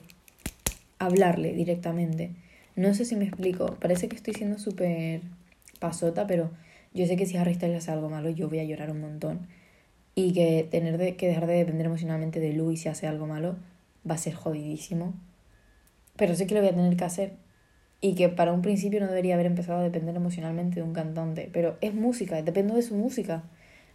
hablarle 0.98 1.52
directamente. 1.52 2.32
No 2.76 2.94
sé 2.94 3.04
si 3.04 3.14
me 3.14 3.26
explico. 3.26 3.76
Parece 3.78 4.08
que 4.08 4.16
estoy 4.16 4.32
siendo 4.32 4.58
súper 4.58 5.20
pasota, 5.80 6.26
pero 6.26 6.50
yo 6.94 7.06
sé 7.06 7.16
que 7.16 7.26
si 7.26 7.36
Harry 7.36 7.54
Styles 7.54 7.76
hace 7.76 7.90
algo 7.90 8.08
malo, 8.08 8.30
yo 8.30 8.48
voy 8.48 8.60
a 8.60 8.64
llorar 8.64 8.90
un 8.90 9.00
montón. 9.00 9.46
Y 10.14 10.32
que 10.32 10.66
tener 10.70 11.16
que 11.16 11.28
dejar 11.28 11.46
de 11.46 11.54
depender 11.54 11.86
emocionalmente 11.86 12.40
de 12.40 12.54
Louis 12.54 12.80
si 12.80 12.88
hace 12.88 13.06
algo 13.06 13.26
malo 13.26 13.56
va 14.08 14.14
a 14.14 14.18
ser 14.18 14.34
jodidísimo. 14.34 15.12
Pero 16.16 16.34
sé 16.34 16.46
que 16.46 16.54
lo 16.54 16.60
voy 16.60 16.70
a 16.70 16.74
tener 16.74 16.96
que 16.96 17.04
hacer. 17.04 17.32
Y 18.00 18.14
que 18.14 18.28
para 18.28 18.52
un 18.52 18.62
principio 18.62 19.00
no 19.00 19.08
debería 19.08 19.34
haber 19.34 19.46
empezado 19.46 19.80
a 19.80 19.82
depender 19.82 20.14
emocionalmente 20.14 20.76
de 20.76 20.82
un 20.82 20.92
cantante. 20.92 21.50
Pero 21.52 21.76
es 21.80 21.94
música, 21.94 22.42
dependo 22.42 22.74
de 22.74 22.82
su 22.82 22.94
música. 22.94 23.42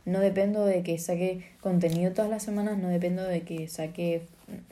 No 0.05 0.19
dependo 0.19 0.65
de 0.65 0.83
que 0.83 0.97
saque 0.97 1.45
contenido 1.61 2.11
todas 2.11 2.29
las 2.29 2.43
semanas, 2.43 2.77
no 2.77 2.89
dependo 2.89 3.23
de 3.23 3.41
que 3.41 3.67
saque 3.69 4.23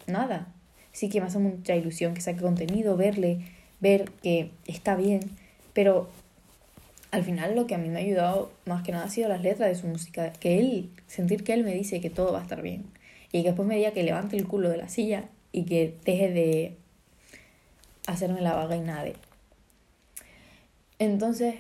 nada. 0.06 0.54
Sí 0.92 1.08
que 1.08 1.22
me 1.22 1.28
hace 1.28 1.40
mucha 1.40 1.76
ilusión 1.76 2.14
que 2.14 2.20
saque 2.20 2.42
contenido, 2.42 2.98
verle, 2.98 3.40
ver 3.80 4.12
que 4.22 4.52
está 4.68 4.96
bien, 4.96 5.22
pero 5.74 6.10
al 7.12 7.24
final 7.24 7.56
lo 7.56 7.68
que 7.68 7.76
a 7.76 7.78
mí 7.78 7.90
me 7.90 8.00
ha 8.00 8.04
ayudado 8.04 8.52
más 8.66 8.84
que 8.84 8.92
nada 8.92 9.06
ha 9.06 9.10
sido 9.10 9.30
las 9.30 9.42
letras 9.42 9.70
de 9.70 9.76
su 9.76 9.88
música. 9.88 10.34
Que 10.34 10.60
él, 10.60 10.90
sentir 11.08 11.44
que 11.44 11.54
él 11.54 11.64
me 11.64 11.74
dice 11.74 12.02
que 12.02 12.10
todo 12.10 12.34
va 12.34 12.40
a 12.40 12.44
estar 12.44 12.62
bien. 12.62 12.86
Y 13.32 13.42
que 13.42 13.50
después 13.50 13.68
me 13.68 13.76
diga 13.76 13.92
que 13.92 14.04
levante 14.04 14.38
el 14.38 14.48
culo 14.48 14.70
de 14.70 14.78
la 14.78 14.90
silla 14.90 15.26
y 15.52 15.64
que 15.64 15.96
deje 16.06 16.32
de 16.32 16.78
hacerme 18.08 18.41
la 18.41 18.53
vaga 18.53 18.75
y 18.75 18.81
nada. 18.81 19.12
Entonces, 21.00 21.55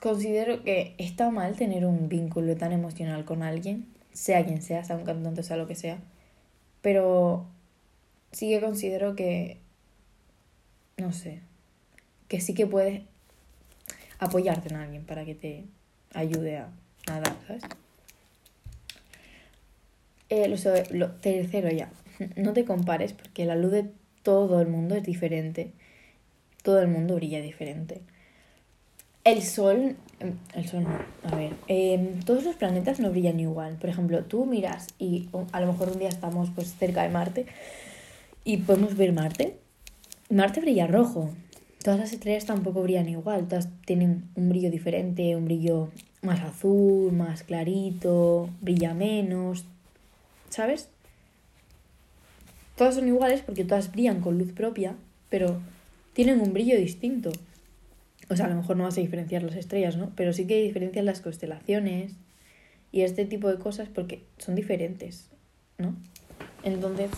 considero 0.00 0.62
que 0.62 0.94
está 0.98 1.30
mal 1.30 1.56
tener 1.56 1.84
un 1.84 2.08
vínculo 2.08 2.56
tan 2.56 2.72
emocional 2.72 3.24
con 3.24 3.42
alguien, 3.42 3.86
sea 4.12 4.44
quien 4.44 4.62
sea, 4.62 4.84
sea 4.84 4.96
un 4.96 5.04
cantante, 5.04 5.42
sea 5.42 5.56
lo 5.56 5.66
que 5.66 5.74
sea, 5.74 5.98
pero 6.80 7.46
sí 8.32 8.48
que 8.50 8.60
considero 8.60 9.16
que, 9.16 9.58
no 10.96 11.12
sé, 11.12 11.40
que 12.28 12.40
sí 12.40 12.54
que 12.54 12.66
puedes 12.66 13.02
apoyarte 14.18 14.68
en 14.68 14.76
alguien 14.76 15.04
para 15.04 15.24
que 15.24 15.34
te 15.34 15.64
ayude 16.14 16.58
a 16.58 16.68
nadar, 17.06 17.36
¿sabes? 17.46 17.64
Eh, 20.28 20.48
lo, 20.48 21.10
tercero 21.12 21.70
ya, 21.70 21.90
no 22.36 22.52
te 22.52 22.64
compares 22.64 23.12
porque 23.12 23.44
la 23.44 23.56
luz 23.56 23.72
de 23.72 23.90
todo 24.26 24.60
el 24.60 24.66
mundo 24.66 24.96
es 24.96 25.04
diferente, 25.04 25.70
todo 26.64 26.80
el 26.80 26.88
mundo 26.88 27.14
brilla 27.14 27.40
diferente. 27.40 28.00
El 29.22 29.40
sol, 29.40 29.94
em, 30.18 30.32
el 30.52 30.66
sol 30.66 30.82
no, 30.82 30.98
a 31.30 31.36
ver, 31.36 31.52
em, 31.68 32.18
todos 32.24 32.42
los 32.42 32.56
planetas 32.56 32.98
no 32.98 33.10
brillan 33.10 33.38
igual. 33.38 33.76
Por 33.76 33.88
ejemplo, 33.88 34.24
tú 34.24 34.44
miras 34.44 34.88
y 34.98 35.28
a 35.52 35.60
lo 35.60 35.68
mejor 35.68 35.90
un 35.90 36.00
día 36.00 36.08
estamos 36.08 36.50
pues 36.56 36.74
cerca 36.74 37.04
de 37.04 37.10
Marte 37.10 37.46
y 38.42 38.56
podemos 38.56 38.96
ver 38.96 39.12
Marte. 39.12 39.58
Marte 40.28 40.60
brilla 40.60 40.88
rojo. 40.88 41.30
Todas 41.84 42.00
las 42.00 42.12
estrellas 42.12 42.46
tampoco 42.46 42.82
brillan 42.82 43.08
igual, 43.08 43.46
todas 43.46 43.68
tienen 43.86 44.24
un 44.34 44.48
brillo 44.48 44.72
diferente, 44.72 45.36
un 45.36 45.44
brillo 45.44 45.90
más 46.22 46.40
azul, 46.40 47.12
más 47.12 47.44
clarito, 47.44 48.50
brilla 48.60 48.92
menos, 48.92 49.66
¿sabes? 50.50 50.88
Todas 52.76 52.94
son 52.94 53.08
iguales 53.08 53.40
porque 53.40 53.64
todas 53.64 53.90
brillan 53.90 54.20
con 54.20 54.38
luz 54.38 54.52
propia, 54.52 54.96
pero 55.30 55.60
tienen 56.12 56.40
un 56.40 56.52
brillo 56.52 56.76
distinto. 56.76 57.32
O 58.28 58.36
sea, 58.36 58.46
a 58.46 58.48
lo 58.48 58.56
mejor 58.56 58.76
no 58.76 58.84
vas 58.84 58.98
a 58.98 59.00
diferenciar 59.00 59.42
las 59.42 59.56
estrellas, 59.56 59.96
¿no? 59.96 60.12
Pero 60.14 60.32
sí 60.32 60.46
que 60.46 60.62
diferencias 60.62 61.04
las 61.04 61.20
constelaciones 61.20 62.12
y 62.92 63.02
este 63.02 63.24
tipo 63.24 63.48
de 63.48 63.58
cosas 63.58 63.88
porque 63.88 64.22
son 64.38 64.54
diferentes, 64.54 65.28
¿no? 65.78 65.94
Entonces, 66.64 67.10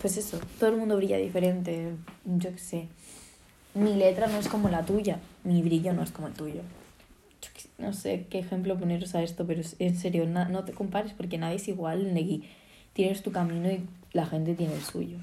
pues 0.00 0.16
eso, 0.16 0.38
todo 0.58 0.70
el 0.70 0.76
mundo 0.76 0.96
brilla 0.96 1.16
diferente, 1.16 1.92
yo 2.24 2.52
qué 2.52 2.58
sé. 2.58 2.88
Mi 3.74 3.94
letra 3.94 4.26
no 4.28 4.38
es 4.38 4.48
como 4.48 4.68
la 4.68 4.84
tuya, 4.84 5.18
mi 5.44 5.62
brillo 5.62 5.92
no 5.92 6.02
es 6.02 6.10
como 6.10 6.28
el 6.28 6.34
tuyo. 6.34 6.62
no 7.78 7.92
sé 7.92 8.26
qué 8.28 8.38
ejemplo 8.38 8.78
poneros 8.78 9.14
a 9.14 9.22
esto, 9.22 9.46
pero 9.46 9.62
en 9.78 9.96
serio, 9.96 10.26
no 10.26 10.64
te 10.64 10.72
compares 10.72 11.12
porque 11.12 11.38
nadie 11.38 11.56
es 11.56 11.68
igual, 11.68 12.12
Negui. 12.14 12.44
Tienes 12.92 13.22
tu 13.22 13.32
camino 13.32 13.70
y 13.70 13.86
la 14.12 14.26
gente 14.26 14.54
tiene 14.54 14.74
el 14.74 14.82
suyo. 14.82 15.18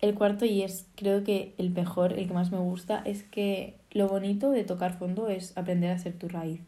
El 0.00 0.14
cuarto, 0.14 0.44
y 0.44 0.62
es 0.62 0.86
creo 0.94 1.24
que 1.24 1.54
el 1.58 1.70
mejor, 1.70 2.12
el 2.12 2.28
que 2.28 2.34
más 2.34 2.52
me 2.52 2.58
gusta, 2.58 3.02
es 3.04 3.22
que 3.22 3.76
lo 3.90 4.08
bonito 4.08 4.50
de 4.50 4.64
tocar 4.64 4.98
fondo 4.98 5.28
es 5.28 5.56
aprender 5.56 5.90
a 5.90 5.98
ser 5.98 6.12
tu 6.18 6.28
raíz. 6.28 6.60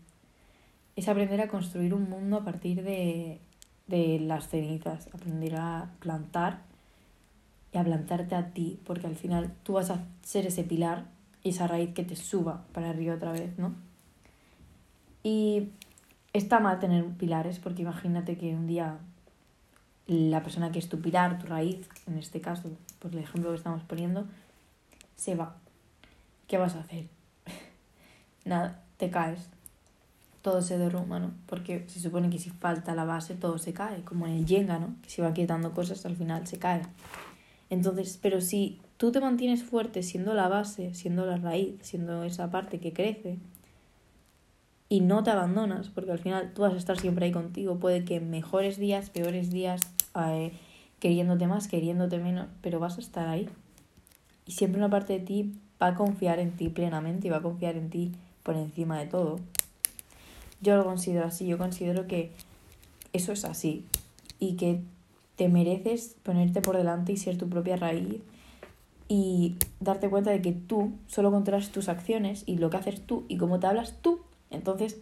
Es 0.97 1.09
aprender 1.09 1.41
a 1.41 1.49
construir 1.49 1.95
un 1.95 2.09
mundo 2.09 2.39
a 2.39 2.45
partir 2.45 2.83
de, 2.83 3.39
de 3.87 4.19
las 4.21 4.49
cenizas, 4.49 5.09
aprender 5.13 5.57
a 5.57 5.91
plantar 6.01 6.61
y 7.73 7.79
a 7.79 7.85
plantarte 7.85 8.35
a 8.35 8.51
ti, 8.51 8.81
porque 8.85 9.07
al 9.07 9.17
final 9.17 9.53
tú 9.63 9.75
vas 9.75 9.91
a 9.91 10.05
ser 10.23 10.47
ese 10.47 10.65
pilar 10.65 11.05
y 11.43 11.51
esa 11.51 11.67
raíz 11.67 11.93
que 11.95 12.05
te 12.05 12.17
suba 12.17 12.65
para 12.73 12.91
arriba 12.91 13.15
otra 13.15 13.33
vez, 13.33 13.59
¿no? 13.59 13.75
Y 15.23 15.69
está 16.33 16.61
mal 16.61 16.79
tener 16.79 17.05
pilares, 17.05 17.59
porque 17.59 17.83
imagínate 17.83 18.39
que 18.39 18.55
un 18.55 18.67
día 18.67 18.99
la 20.09 20.43
persona 20.43 20.73
que 20.73 20.79
es 20.79 20.89
tu 20.89 20.99
raíz, 21.47 21.87
en 22.07 22.19
este 22.19 22.41
caso, 22.41 22.71
por 22.99 23.13
el 23.13 23.19
ejemplo 23.19 23.51
que 23.51 23.57
estamos 23.57 23.83
poniendo, 23.83 24.27
se 25.17 25.35
va. 25.35 25.57
¿Qué 26.47 26.57
vas 26.57 26.75
a 26.75 26.81
hacer? 26.81 27.07
Nada, 28.47 28.83
te 28.97 29.11
caes. 29.11 29.51
Todo 30.41 30.63
se 30.63 30.79
derrumba, 30.79 31.19
¿no? 31.19 31.33
Porque 31.47 31.85
se 31.89 32.01
supone 32.01 32.31
que 32.31 32.39
si 32.39 32.49
falta 32.49 32.95
la 32.95 33.05
base, 33.05 33.35
todo 33.35 33.59
se 33.59 33.75
cae, 33.75 34.03
como 34.03 34.27
en 34.27 34.33
el 34.33 34.47
Jenga, 34.47 34.79
¿no? 34.79 34.95
Que 35.03 35.11
si 35.11 35.21
va 35.21 35.35
quitando 35.35 35.73
cosas, 35.73 36.07
al 36.07 36.17
final 36.17 36.47
se 36.47 36.59
cae. 36.59 36.83
Entonces, 37.69 38.19
pero 38.23 38.41
si 38.41 38.81
tú 38.97 39.13
te 39.13 39.21
mantienes 39.21 39.63
fuerte 39.63 40.03
siendo 40.03 40.33
la 40.33 40.49
base, 40.49 40.95
siendo 40.95 41.27
la 41.27 41.37
raíz, 41.37 41.75
siendo 41.83 42.25
esa 42.25 42.51
parte 42.51 42.81
que 42.81 42.95
crece, 42.95 43.39
y 44.89 45.01
no 45.01 45.23
te 45.23 45.31
abandonas, 45.31 45.89
porque 45.91 46.13
al 46.13 46.19
final 46.19 46.53
tú 46.55 46.63
vas 46.63 46.73
a 46.73 46.79
estar 46.79 46.99
siempre 46.99 47.27
ahí 47.27 47.33
contigo, 47.33 47.79
puede 47.79 48.07
que 48.07 48.21
mejores 48.21 48.79
días, 48.79 49.11
peores 49.11 49.51
días, 49.51 49.83
eh, 50.27 50.53
queriéndote 51.01 51.47
más, 51.47 51.69
queriéndote 51.69 52.19
menos, 52.19 52.49
pero 52.61 52.81
vas 52.81 52.99
a 52.99 53.01
estar 53.01 53.29
ahí. 53.29 53.49
Y 54.47 54.53
siempre 54.53 54.81
una 54.81 54.91
parte 54.91 55.13
de 55.15 55.21
ti 55.21 55.55
va 55.81 55.89
a 55.89 55.95
confiar 55.95 56.39
en 56.39 56.53
ti 56.57 56.69
plenamente 56.69 57.27
y 57.29 57.31
va 57.31 57.39
a 57.39 57.43
confiar 57.43 57.77
en 57.77 57.91
ti 57.91 58.13
por 58.43 58.57
encima 58.57 58.99
de 58.99 59.07
todo. 59.07 59.41
Yo 60.61 60.77
lo 60.77 60.85
considero 60.85 61.27
así, 61.27 61.47
yo 61.47 61.59
considero 61.59 62.07
que 62.07 62.33
eso 63.13 63.33
es 63.33 63.45
así 63.45 63.85
y 64.41 64.55
que 64.55 64.81
te 65.37 65.49
mereces 65.49 66.17
ponerte 66.23 66.61
por 66.61 66.77
delante 66.77 67.13
y 67.13 67.17
ser 67.17 67.39
tu 67.39 67.49
propia 67.49 67.77
raíz 67.77 68.21
y 69.07 69.57
darte 69.81 70.11
cuenta 70.11 70.31
de 70.31 70.43
que 70.43 70.53
tú 70.53 70.93
solo 71.07 71.31
controlas 71.31 71.71
tus 71.71 71.89
acciones 71.89 72.43
y 72.47 72.59
lo 72.59 72.71
que 72.71 72.77
haces 72.77 73.01
tú 73.01 73.25
y 73.29 73.37
cómo 73.39 73.61
te 73.61 73.67
hablas 73.67 73.95
tú. 74.03 74.21
Entonces 74.51 74.99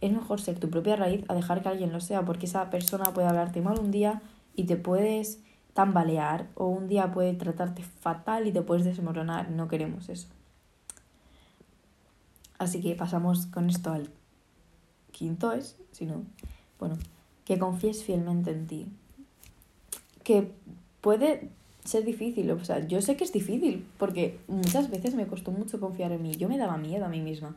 es 0.00 0.12
mejor 0.12 0.40
ser 0.40 0.58
tu 0.58 0.70
propia 0.70 0.96
raíz 0.96 1.24
a 1.28 1.34
dejar 1.34 1.62
que 1.62 1.68
alguien 1.68 1.92
lo 1.92 2.00
sea 2.00 2.24
porque 2.24 2.46
esa 2.46 2.70
persona 2.70 3.12
puede 3.12 3.28
hablarte 3.28 3.60
mal 3.60 3.78
un 3.78 3.90
día 3.90 4.22
y 4.54 4.64
te 4.64 4.76
puedes 4.76 5.40
tambalear 5.72 6.48
o 6.54 6.68
un 6.68 6.88
día 6.88 7.12
puede 7.12 7.34
tratarte 7.34 7.82
fatal 7.82 8.46
y 8.46 8.52
te 8.52 8.62
puedes 8.62 8.84
desmoronar. 8.84 9.50
No 9.50 9.68
queremos 9.68 10.08
eso. 10.08 10.28
Así 12.58 12.80
que 12.80 12.94
pasamos 12.94 13.46
con 13.46 13.68
esto 13.68 13.92
al 13.92 14.08
quinto 15.10 15.52
es, 15.52 15.76
si 15.92 16.06
no, 16.06 16.22
bueno, 16.78 16.96
que 17.44 17.58
confíes 17.58 18.04
fielmente 18.04 18.52
en 18.52 18.66
ti. 18.66 18.86
Que 20.22 20.52
puede 21.00 21.50
ser 21.84 22.04
difícil, 22.04 22.50
o 22.50 22.64
sea, 22.64 22.86
yo 22.86 23.02
sé 23.02 23.16
que 23.16 23.24
es 23.24 23.32
difícil 23.32 23.86
porque 23.98 24.38
muchas 24.48 24.90
veces 24.90 25.14
me 25.14 25.26
costó 25.26 25.50
mucho 25.50 25.80
confiar 25.80 26.12
en 26.12 26.22
mí. 26.22 26.32
Yo 26.36 26.48
me 26.48 26.56
daba 26.56 26.78
miedo 26.78 27.04
a 27.04 27.08
mí 27.08 27.20
misma 27.20 27.54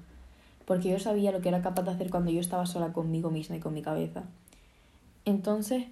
porque 0.66 0.89
yo 0.89 1.00
sabía 1.00 1.32
lo 1.32 1.39
que 1.39 1.48
era 1.48 1.62
capaz 1.62 1.84
de 1.84 1.92
hacer 1.92 2.10
cuando 2.10 2.30
yo 2.30 2.42
estaba 2.42 2.66
sola 2.66 2.92
conmigo 2.92 3.32
misma 3.32 3.56
y 3.56 3.62
con 3.62 3.74
mi 3.74 3.82
cabeza. 3.82 4.24
Entonces, 5.24 5.86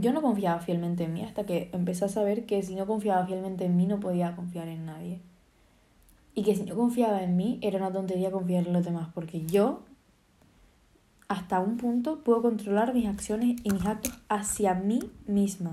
yo 0.00 0.12
no 0.12 0.22
confiaba 0.22 0.60
fielmente 0.60 1.04
en 1.04 1.14
mí 1.14 1.22
hasta 1.22 1.44
que 1.44 1.70
empecé 1.72 2.04
a 2.04 2.08
saber 2.08 2.46
que 2.46 2.62
si 2.62 2.74
no 2.74 2.86
confiaba 2.86 3.26
fielmente 3.26 3.64
en 3.64 3.76
mí 3.76 3.86
no 3.86 4.00
podía 4.00 4.34
confiar 4.36 4.68
en 4.68 4.86
nadie. 4.86 5.20
Y 6.34 6.42
que 6.42 6.54
si 6.54 6.64
no 6.64 6.74
confiaba 6.74 7.22
en 7.22 7.36
mí 7.36 7.58
era 7.62 7.78
una 7.78 7.92
tontería 7.92 8.30
confiar 8.30 8.66
en 8.66 8.72
los 8.72 8.84
demás, 8.84 9.08
porque 9.14 9.46
yo 9.46 9.82
hasta 11.28 11.60
un 11.60 11.76
punto 11.76 12.20
puedo 12.22 12.42
controlar 12.42 12.94
mis 12.94 13.06
acciones 13.06 13.56
y 13.64 13.70
mis 13.70 13.86
actos 13.86 14.12
hacia 14.28 14.74
mí 14.74 15.00
misma. 15.26 15.72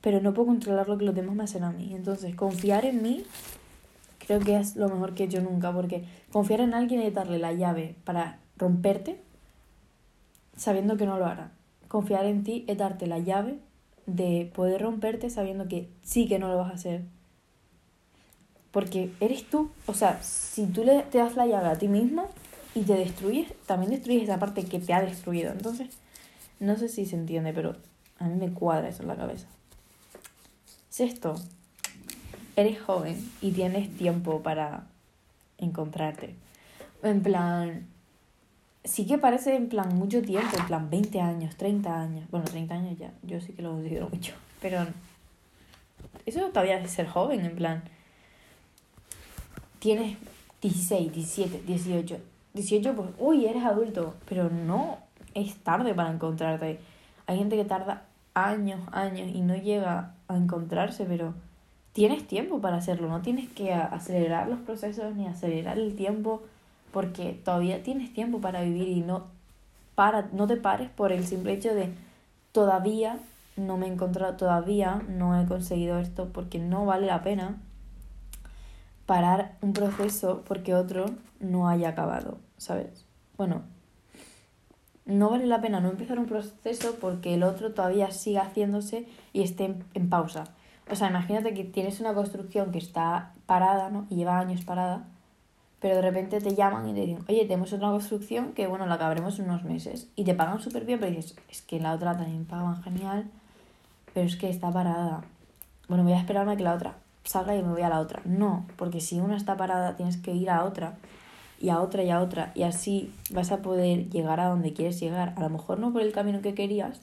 Pero 0.00 0.20
no 0.20 0.32
puedo 0.32 0.46
controlar 0.48 0.88
lo 0.88 0.96
que 0.96 1.04
los 1.04 1.14
demás 1.14 1.34
me 1.34 1.44
hacen 1.44 1.64
a 1.64 1.72
mí. 1.72 1.92
Entonces, 1.94 2.34
confiar 2.34 2.84
en 2.84 3.02
mí 3.02 3.24
creo 4.18 4.40
que 4.40 4.56
es 4.56 4.76
lo 4.76 4.88
mejor 4.88 5.14
que 5.14 5.24
he 5.24 5.26
hecho 5.26 5.42
nunca, 5.42 5.72
porque 5.72 6.04
confiar 6.30 6.60
en 6.60 6.72
alguien 6.72 7.02
y 7.02 7.10
darle 7.10 7.38
la 7.38 7.52
llave 7.52 7.96
para 8.04 8.38
romperte, 8.56 9.20
sabiendo 10.56 10.96
que 10.96 11.04
no 11.04 11.18
lo 11.18 11.26
hará 11.26 11.50
confiar 11.90 12.24
en 12.24 12.44
ti 12.44 12.64
es 12.68 12.78
darte 12.78 13.08
la 13.08 13.18
llave 13.18 13.58
de 14.06 14.48
poder 14.54 14.80
romperte 14.80 15.28
sabiendo 15.28 15.66
que 15.66 15.88
sí 16.04 16.28
que 16.28 16.38
no 16.38 16.46
lo 16.46 16.56
vas 16.56 16.70
a 16.70 16.74
hacer. 16.74 17.02
Porque 18.70 19.10
eres 19.18 19.44
tú, 19.50 19.72
o 19.86 19.94
sea, 19.94 20.22
si 20.22 20.66
tú 20.66 20.84
le, 20.84 21.02
te 21.02 21.18
das 21.18 21.34
la 21.34 21.48
llave 21.48 21.68
a 21.68 21.78
ti 21.78 21.88
mismo 21.88 22.28
y 22.76 22.82
te 22.82 22.94
destruyes, 22.94 23.52
también 23.66 23.90
destruyes 23.90 24.22
esa 24.22 24.38
parte 24.38 24.64
que 24.64 24.78
te 24.78 24.94
ha 24.94 25.02
destruido. 25.02 25.50
Entonces, 25.50 25.88
no 26.60 26.76
sé 26.76 26.88
si 26.88 27.06
se 27.06 27.16
entiende, 27.16 27.52
pero 27.52 27.74
a 28.20 28.28
mí 28.28 28.36
me 28.36 28.54
cuadra 28.54 28.88
eso 28.88 29.02
en 29.02 29.08
la 29.08 29.16
cabeza. 29.16 29.48
Sexto, 30.90 31.34
eres 32.54 32.80
joven 32.80 33.16
y 33.40 33.50
tienes 33.50 33.90
tiempo 33.96 34.44
para 34.44 34.86
encontrarte. 35.58 36.36
En 37.02 37.20
plan, 37.20 37.88
sí 38.90 39.06
que 39.06 39.18
parece 39.18 39.54
en 39.54 39.68
plan 39.68 39.94
mucho 39.94 40.20
tiempo, 40.20 40.56
en 40.58 40.66
plan 40.66 40.90
20 40.90 41.20
años, 41.20 41.56
30 41.56 42.00
años. 42.00 42.24
Bueno, 42.30 42.44
30 42.46 42.74
años 42.74 42.98
ya, 42.98 43.12
yo 43.22 43.40
sí 43.40 43.52
que 43.52 43.62
lo 43.62 43.70
considero 43.70 44.08
mucho. 44.08 44.34
Pero 44.60 44.84
eso 46.26 46.40
todavía 46.48 46.78
es 46.80 46.90
ser 46.90 47.06
joven, 47.06 47.44
en 47.44 47.54
plan. 47.54 47.82
Tienes 49.78 50.18
16, 50.60 51.12
17, 51.12 51.62
18. 51.66 52.18
18, 52.52 52.96
pues, 52.96 53.08
uy, 53.18 53.46
eres 53.46 53.64
adulto. 53.64 54.14
Pero 54.28 54.50
no 54.50 54.98
es 55.34 55.54
tarde 55.56 55.94
para 55.94 56.10
encontrarte. 56.10 56.80
Hay 57.26 57.38
gente 57.38 57.56
que 57.56 57.64
tarda 57.64 58.02
años, 58.34 58.80
años 58.90 59.30
y 59.32 59.40
no 59.40 59.54
llega 59.54 60.14
a 60.26 60.36
encontrarse, 60.36 61.04
pero 61.04 61.34
tienes 61.92 62.26
tiempo 62.26 62.60
para 62.60 62.76
hacerlo, 62.76 63.08
no 63.08 63.20
tienes 63.20 63.48
que 63.48 63.72
acelerar 63.72 64.48
los 64.48 64.60
procesos 64.60 65.14
ni 65.14 65.26
acelerar 65.26 65.78
el 65.78 65.94
tiempo 65.94 66.42
porque 66.92 67.40
todavía 67.44 67.82
tienes 67.82 68.12
tiempo 68.12 68.40
para 68.40 68.62
vivir 68.62 68.88
y 68.88 69.00
no, 69.00 69.26
para, 69.94 70.28
no 70.32 70.46
te 70.46 70.56
pares 70.56 70.90
por 70.90 71.12
el 71.12 71.24
simple 71.26 71.52
hecho 71.52 71.74
de 71.74 71.92
todavía 72.52 73.18
no 73.56 73.76
me 73.76 73.86
he 73.86 73.92
encontrado, 73.92 74.36
todavía 74.36 75.02
no 75.08 75.40
he 75.40 75.46
conseguido 75.46 75.98
esto 75.98 76.30
porque 76.32 76.58
no 76.58 76.86
vale 76.86 77.06
la 77.06 77.22
pena 77.22 77.58
parar 79.06 79.56
un 79.60 79.72
proceso 79.72 80.42
porque 80.46 80.74
otro 80.74 81.06
no 81.40 81.68
haya 81.68 81.90
acabado, 81.90 82.38
¿sabes? 82.58 83.04
Bueno, 83.36 83.62
no 85.04 85.30
vale 85.30 85.46
la 85.46 85.60
pena 85.60 85.80
no 85.80 85.90
empezar 85.90 86.18
un 86.18 86.26
proceso 86.26 86.96
porque 87.00 87.34
el 87.34 87.42
otro 87.42 87.72
todavía 87.72 88.10
siga 88.12 88.42
haciéndose 88.42 89.06
y 89.32 89.42
esté 89.42 89.74
en, 89.94 90.10
pausa. 90.10 90.44
O 90.90 90.94
sea, 90.94 91.08
imagínate 91.08 91.54
que 91.54 91.64
tienes 91.64 92.00
una 92.00 92.14
construcción 92.14 92.70
que 92.70 92.78
está 92.78 93.32
parada, 93.46 93.90
¿no? 93.90 94.06
Y 94.10 94.16
lleva 94.16 94.38
años 94.38 94.64
parada, 94.64 95.08
pero 95.80 95.96
de 95.96 96.02
repente 96.02 96.40
te 96.40 96.54
llaman 96.54 96.88
y 96.88 96.94
te 96.94 97.00
dicen, 97.00 97.24
oye, 97.28 97.42
tenemos 97.42 97.72
otra 97.72 97.88
construcción 97.88 98.52
que, 98.52 98.66
bueno, 98.66 98.86
la 98.86 98.94
acabaremos 98.94 99.38
en 99.38 99.46
unos 99.46 99.64
meses. 99.64 100.08
Y 100.14 100.24
te 100.24 100.34
pagan 100.34 100.60
súper 100.60 100.84
bien, 100.84 101.00
pero 101.00 101.14
dices, 101.14 101.36
es 101.48 101.62
que 101.62 101.80
la 101.80 101.94
otra 101.94 102.16
también 102.16 102.44
pagan 102.44 102.82
genial, 102.82 103.30
pero 104.12 104.26
es 104.26 104.36
que 104.36 104.50
está 104.50 104.70
parada. 104.70 105.22
Bueno, 105.88 106.04
voy 106.04 106.12
a 106.12 106.18
esperarme 106.18 106.52
a 106.52 106.56
que 106.56 106.64
la 106.64 106.74
otra 106.74 106.94
salga 107.24 107.54
y 107.54 107.62
me 107.62 107.70
voy 107.70 107.82
a 107.82 107.88
la 107.88 108.00
otra. 108.00 108.20
No, 108.24 108.66
porque 108.76 109.00
si 109.00 109.20
una 109.20 109.36
está 109.36 109.56
parada 109.56 109.96
tienes 109.96 110.16
que 110.16 110.32
ir 110.32 110.50
a 110.50 110.64
otra 110.64 110.94
y 111.60 111.68
a 111.68 111.80
otra 111.80 112.02
y 112.02 112.10
a 112.10 112.20
otra 112.20 112.52
y 112.54 112.62
así 112.62 113.12
vas 113.30 113.52
a 113.52 113.58
poder 113.58 114.08
llegar 114.10 114.40
a 114.40 114.48
donde 114.48 114.72
quieres 114.72 115.00
llegar. 115.00 115.34
A 115.36 115.40
lo 115.40 115.50
mejor 115.50 115.78
no 115.78 115.92
por 115.92 116.02
el 116.02 116.12
camino 116.12 116.40
que 116.42 116.54
querías, 116.54 117.00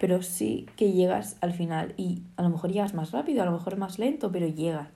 pero 0.00 0.22
sí 0.22 0.66
que 0.76 0.92
llegas 0.92 1.36
al 1.40 1.52
final 1.52 1.94
y 1.96 2.22
a 2.36 2.42
lo 2.42 2.50
mejor 2.50 2.72
llegas 2.72 2.94
más 2.94 3.12
rápido, 3.12 3.42
a 3.42 3.46
lo 3.46 3.52
mejor 3.52 3.76
más 3.76 3.98
lento, 3.98 4.30
pero 4.32 4.46
llegas. 4.46 4.88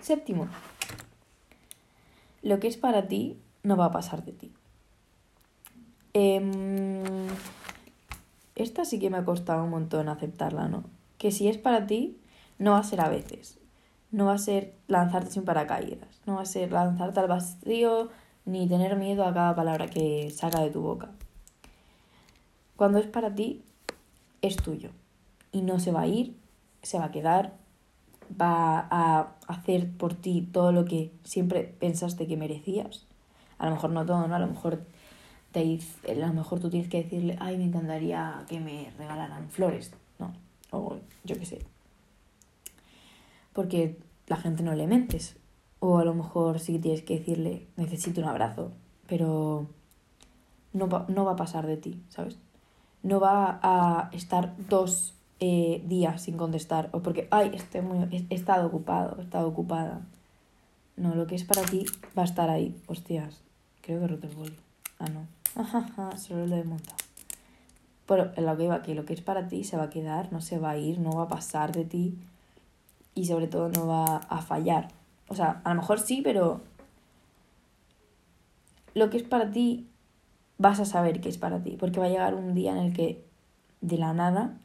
Séptimo, 0.00 0.48
lo 2.42 2.58
que 2.58 2.68
es 2.68 2.76
para 2.76 3.08
ti 3.08 3.38
no 3.62 3.76
va 3.76 3.86
a 3.86 3.92
pasar 3.92 4.24
de 4.24 4.32
ti. 4.32 4.52
Em, 6.12 7.28
esta 8.54 8.84
sí 8.84 8.98
que 8.98 9.10
me 9.10 9.18
ha 9.18 9.24
costado 9.24 9.64
un 9.64 9.70
montón 9.70 10.08
aceptarla, 10.08 10.68
¿no? 10.68 10.84
Que 11.18 11.30
si 11.30 11.48
es 11.48 11.58
para 11.58 11.86
ti, 11.86 12.18
no 12.58 12.72
va 12.72 12.78
a 12.78 12.84
ser 12.84 13.00
a 13.00 13.08
veces 13.08 13.60
no 14.10 14.26
va 14.26 14.34
a 14.34 14.38
ser 14.38 14.74
lanzarte 14.88 15.30
sin 15.30 15.44
paracaídas, 15.44 16.20
no 16.26 16.36
va 16.36 16.42
a 16.42 16.46
ser 16.46 16.72
lanzarte 16.72 17.20
al 17.20 17.28
vacío 17.28 18.10
ni 18.44 18.68
tener 18.68 18.96
miedo 18.96 19.24
a 19.24 19.34
cada 19.34 19.54
palabra 19.54 19.86
que 19.86 20.30
salga 20.30 20.60
de 20.60 20.70
tu 20.70 20.80
boca. 20.80 21.10
Cuando 22.76 22.98
es 22.98 23.06
para 23.06 23.34
ti, 23.34 23.62
es 24.42 24.56
tuyo 24.56 24.90
y 25.52 25.62
no 25.62 25.78
se 25.78 25.92
va 25.92 26.02
a 26.02 26.06
ir, 26.06 26.36
se 26.82 26.98
va 26.98 27.06
a 27.06 27.10
quedar, 27.10 27.52
va 28.40 28.86
a 28.90 29.32
hacer 29.46 29.90
por 29.90 30.14
ti 30.14 30.48
todo 30.52 30.72
lo 30.72 30.84
que 30.84 31.10
siempre 31.24 31.74
pensaste 31.78 32.26
que 32.26 32.36
merecías. 32.36 33.06
A 33.58 33.66
lo 33.66 33.72
mejor 33.72 33.90
no 33.90 34.06
todo, 34.06 34.26
¿no? 34.26 34.34
A 34.34 34.38
lo 34.38 34.46
mejor 34.46 34.84
te 35.52 35.78
a 36.08 36.14
lo 36.14 36.32
mejor 36.32 36.60
tú 36.60 36.70
tienes 36.70 36.88
que 36.88 37.02
decirle, 37.02 37.36
ay, 37.40 37.58
me 37.58 37.64
encantaría 37.64 38.44
que 38.48 38.60
me 38.60 38.90
regalaran 38.98 39.50
flores, 39.50 39.92
¿no? 40.18 40.32
O 40.70 40.98
yo 41.24 41.36
qué 41.38 41.44
sé, 41.44 41.58
porque 43.52 43.96
la 44.26 44.36
gente 44.36 44.62
no 44.62 44.74
le 44.74 44.86
mentes. 44.86 45.36
O 45.80 45.98
a 45.98 46.04
lo 46.04 46.14
mejor 46.14 46.60
sí 46.60 46.78
tienes 46.78 47.02
que 47.02 47.18
decirle, 47.18 47.66
necesito 47.76 48.20
un 48.20 48.28
abrazo, 48.28 48.70
pero 49.08 49.66
no 50.72 50.88
va, 50.88 51.06
no 51.08 51.24
va 51.24 51.32
a 51.32 51.36
pasar 51.36 51.66
de 51.66 51.78
ti, 51.78 52.00
¿sabes? 52.10 52.38
No 53.02 53.18
va 53.18 53.58
a 53.62 54.10
estar 54.12 54.54
dos 54.68 55.14
eh, 55.40 55.82
días 55.86 56.22
sin 56.22 56.36
contestar, 56.36 56.90
o 56.92 57.00
porque, 57.00 57.26
ay, 57.30 57.50
estoy 57.54 57.80
muy, 57.80 58.26
he 58.28 58.34
estado 58.34 58.66
ocupado, 58.66 59.16
he 59.18 59.22
estado 59.22 59.48
ocupada. 59.48 60.02
No, 60.96 61.14
lo 61.14 61.26
que 61.26 61.34
es 61.34 61.44
para 61.44 61.62
ti 61.62 61.86
va 62.16 62.22
a 62.22 62.26
estar 62.26 62.50
ahí. 62.50 62.76
Hostias, 62.86 63.40
creo 63.80 64.00
que 64.00 64.06
roto 64.06 64.26
el 64.26 64.34
boli. 64.34 64.56
Ah, 64.98 65.06
no. 65.08 65.26
solo 66.18 66.46
lo 66.46 66.56
he 66.56 66.64
montado. 66.64 66.96
Pero 68.06 68.32
lo 68.36 68.56
que 68.56 68.64
iba, 68.64 68.82
que 68.82 68.94
lo 68.94 69.06
que 69.06 69.14
es 69.14 69.22
para 69.22 69.48
ti 69.48 69.64
se 69.64 69.76
va 69.76 69.84
a 69.84 69.90
quedar, 69.90 70.32
no 70.32 70.40
se 70.40 70.58
va 70.58 70.70
a 70.70 70.76
ir, 70.76 70.98
no 70.98 71.12
va 71.12 71.22
a 71.22 71.28
pasar 71.28 71.72
de 71.72 71.84
ti 71.84 72.18
y 73.14 73.26
sobre 73.26 73.46
todo 73.46 73.68
no 73.68 73.86
va 73.86 74.16
a 74.16 74.42
fallar. 74.42 74.88
O 75.28 75.34
sea, 75.34 75.60
a 75.64 75.70
lo 75.70 75.76
mejor 75.76 76.00
sí, 76.00 76.20
pero 76.22 76.60
lo 78.94 79.10
que 79.10 79.16
es 79.16 79.22
para 79.22 79.50
ti 79.50 79.86
vas 80.58 80.80
a 80.80 80.84
saber 80.84 81.20
que 81.20 81.28
es 81.28 81.38
para 81.38 81.62
ti, 81.62 81.76
porque 81.78 82.00
va 82.00 82.06
a 82.06 82.10
llegar 82.10 82.34
un 82.34 82.54
día 82.54 82.72
en 82.72 82.78
el 82.78 82.92
que 82.92 83.24
de 83.80 83.96
la 83.96 84.12
nada 84.12 84.58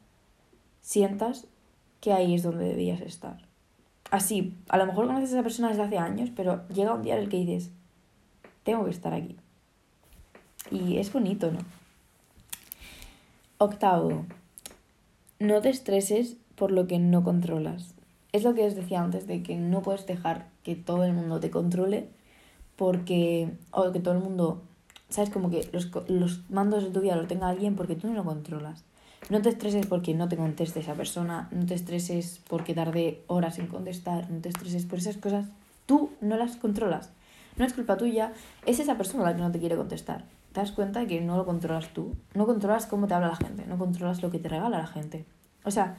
sientas 0.86 1.46
que 2.00 2.12
ahí 2.12 2.34
es 2.34 2.44
donde 2.44 2.64
debías 2.64 3.00
estar. 3.00 3.38
Así, 4.10 4.54
a 4.68 4.76
lo 4.76 4.86
mejor 4.86 5.06
conoces 5.06 5.30
a 5.30 5.34
esa 5.34 5.42
persona 5.42 5.68
desde 5.68 5.82
hace 5.82 5.98
años, 5.98 6.30
pero 6.34 6.66
llega 6.68 6.94
un 6.94 7.02
día 7.02 7.16
en 7.16 7.24
el 7.24 7.28
que 7.28 7.38
dices, 7.38 7.72
tengo 8.62 8.84
que 8.84 8.92
estar 8.92 9.12
aquí. 9.12 9.36
Y 10.70 10.98
es 10.98 11.12
bonito, 11.12 11.50
¿no? 11.50 11.58
Octavo, 13.58 14.24
no 15.40 15.60
te 15.60 15.70
estreses 15.70 16.36
por 16.54 16.70
lo 16.70 16.86
que 16.86 16.98
no 16.98 17.24
controlas 17.24 17.96
es 18.36 18.44
lo 18.44 18.54
que 18.54 18.66
os 18.66 18.74
decía 18.74 19.02
antes, 19.02 19.26
de 19.26 19.42
que 19.42 19.56
no 19.56 19.82
puedes 19.82 20.06
dejar 20.06 20.46
que 20.62 20.76
todo 20.76 21.04
el 21.04 21.14
mundo 21.14 21.40
te 21.40 21.50
controle 21.50 22.08
porque, 22.76 23.50
o 23.70 23.90
que 23.92 24.00
todo 24.00 24.14
el 24.14 24.20
mundo, 24.20 24.62
sabes, 25.08 25.30
como 25.30 25.50
que 25.50 25.68
los, 25.72 25.90
los 26.08 26.50
mandos 26.50 26.84
de 26.84 26.90
tu 26.90 27.00
vida 27.00 27.16
los 27.16 27.28
tenga 27.28 27.48
alguien 27.48 27.76
porque 27.76 27.96
tú 27.96 28.08
no 28.08 28.14
lo 28.14 28.24
controlas. 28.24 28.84
No 29.28 29.42
te 29.42 29.48
estreses 29.48 29.86
porque 29.86 30.14
no 30.14 30.28
te 30.28 30.36
conteste 30.36 30.80
esa 30.80 30.94
persona, 30.94 31.48
no 31.50 31.66
te 31.66 31.74
estreses 31.74 32.40
porque 32.48 32.74
tarde 32.74 33.22
horas 33.26 33.58
en 33.58 33.66
contestar, 33.66 34.30
no 34.30 34.40
te 34.40 34.50
estreses 34.50 34.86
por 34.86 35.00
esas 35.00 35.16
cosas, 35.16 35.46
tú 35.86 36.10
no 36.20 36.36
las 36.36 36.56
controlas. 36.56 37.10
No 37.56 37.64
es 37.64 37.72
culpa 37.72 37.96
tuya, 37.96 38.32
es 38.66 38.78
esa 38.78 38.96
persona 38.96 39.24
la 39.24 39.34
que 39.34 39.42
no 39.42 39.50
te 39.50 39.58
quiere 39.58 39.76
contestar. 39.76 40.24
Te 40.52 40.60
das 40.60 40.70
cuenta 40.70 41.00
de 41.00 41.06
que 41.08 41.20
no 41.20 41.36
lo 41.36 41.44
controlas 41.44 41.88
tú, 41.88 42.14
no 42.34 42.46
controlas 42.46 42.86
cómo 42.86 43.08
te 43.08 43.14
habla 43.14 43.28
la 43.28 43.36
gente, 43.36 43.66
no 43.66 43.78
controlas 43.78 44.22
lo 44.22 44.30
que 44.30 44.38
te 44.38 44.48
regala 44.48 44.78
la 44.78 44.86
gente. 44.86 45.24
O 45.64 45.72
sea, 45.72 45.96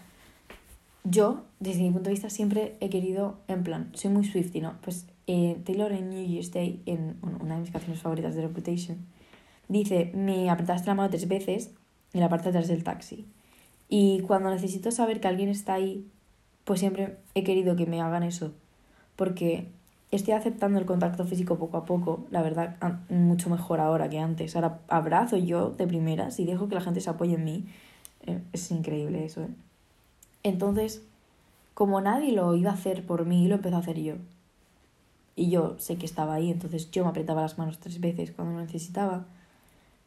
yo, 1.03 1.43
desde 1.59 1.81
mi 1.81 1.91
punto 1.91 2.05
de 2.05 2.11
vista, 2.11 2.29
siempre 2.29 2.77
he 2.79 2.89
querido, 2.89 3.39
en 3.49 3.63
plan, 3.63 3.89
soy 3.93 4.11
muy 4.11 4.23
Swifty, 4.23 4.61
¿no? 4.61 4.75
Pues 4.81 5.05
eh, 5.25 5.59
Taylor 5.65 5.91
en 5.91 6.09
New 6.09 6.25
Year's 6.25 6.51
Day, 6.51 6.81
en 6.85 7.17
una 7.41 7.55
de 7.55 7.61
mis 7.61 7.71
canciones 7.71 8.01
favoritas 8.01 8.35
de 8.35 8.41
Reputation, 8.41 8.97
dice, 9.67 10.11
me 10.15 10.49
apretaste 10.49 10.87
la 10.87 10.95
mano 10.95 11.09
tres 11.09 11.27
veces 11.27 11.71
en 12.13 12.21
la 12.21 12.29
parte 12.29 12.45
de 12.45 12.49
atrás 12.49 12.67
del 12.67 12.83
taxi. 12.83 13.25
Y 13.89 14.21
cuando 14.21 14.49
necesito 14.49 14.91
saber 14.91 15.21
que 15.21 15.27
alguien 15.27 15.49
está 15.49 15.75
ahí, 15.75 16.05
pues 16.65 16.79
siempre 16.79 17.17
he 17.35 17.43
querido 17.43 17.75
que 17.75 17.85
me 17.85 18.01
hagan 18.01 18.23
eso. 18.23 18.51
Porque 19.15 19.67
estoy 20.11 20.33
aceptando 20.33 20.79
el 20.79 20.85
contacto 20.85 21.25
físico 21.25 21.57
poco 21.57 21.77
a 21.77 21.85
poco, 21.85 22.25
la 22.29 22.41
verdad, 22.41 22.77
mucho 23.09 23.49
mejor 23.49 23.79
ahora 23.79 24.09
que 24.09 24.19
antes. 24.19 24.55
Ahora 24.55 24.79
abrazo 24.87 25.37
yo 25.37 25.69
de 25.71 25.87
primeras 25.87 26.39
y 26.39 26.45
dejo 26.45 26.67
que 26.67 26.75
la 26.75 26.81
gente 26.81 27.01
se 27.01 27.09
apoye 27.09 27.35
en 27.35 27.43
mí. 27.43 27.65
Eh, 28.25 28.41
es 28.53 28.71
increíble 28.71 29.25
eso, 29.25 29.43
¿eh? 29.43 29.49
Entonces, 30.43 31.01
como 31.73 32.01
nadie 32.01 32.31
lo 32.31 32.55
iba 32.55 32.71
a 32.71 32.75
hacer 32.75 33.05
por 33.05 33.25
mí, 33.25 33.47
lo 33.47 33.55
empezó 33.55 33.75
a 33.75 33.79
hacer 33.79 33.99
yo. 33.99 34.15
Y 35.35 35.49
yo 35.49 35.75
sé 35.77 35.97
que 35.97 36.05
estaba 36.05 36.33
ahí, 36.33 36.49
entonces 36.49 36.89
yo 36.91 37.03
me 37.03 37.09
apretaba 37.09 37.41
las 37.41 37.57
manos 37.57 37.79
tres 37.79 37.99
veces 37.99 38.31
cuando 38.31 38.55
lo 38.55 38.61
necesitaba. 38.61 39.25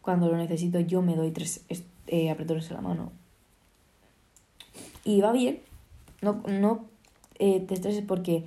Cuando 0.02 0.28
lo 0.28 0.36
necesito, 0.36 0.80
yo 0.80 1.02
me 1.02 1.16
doy 1.16 1.30
tres 1.30 1.64
eh, 2.06 2.30
apretones 2.30 2.68
en 2.70 2.76
la 2.76 2.82
mano. 2.82 3.12
Y 5.04 5.20
va 5.20 5.32
bien. 5.32 5.60
No, 6.22 6.42
no 6.46 6.86
eh, 7.38 7.60
te 7.60 7.74
estreses 7.74 8.04
porque 8.06 8.44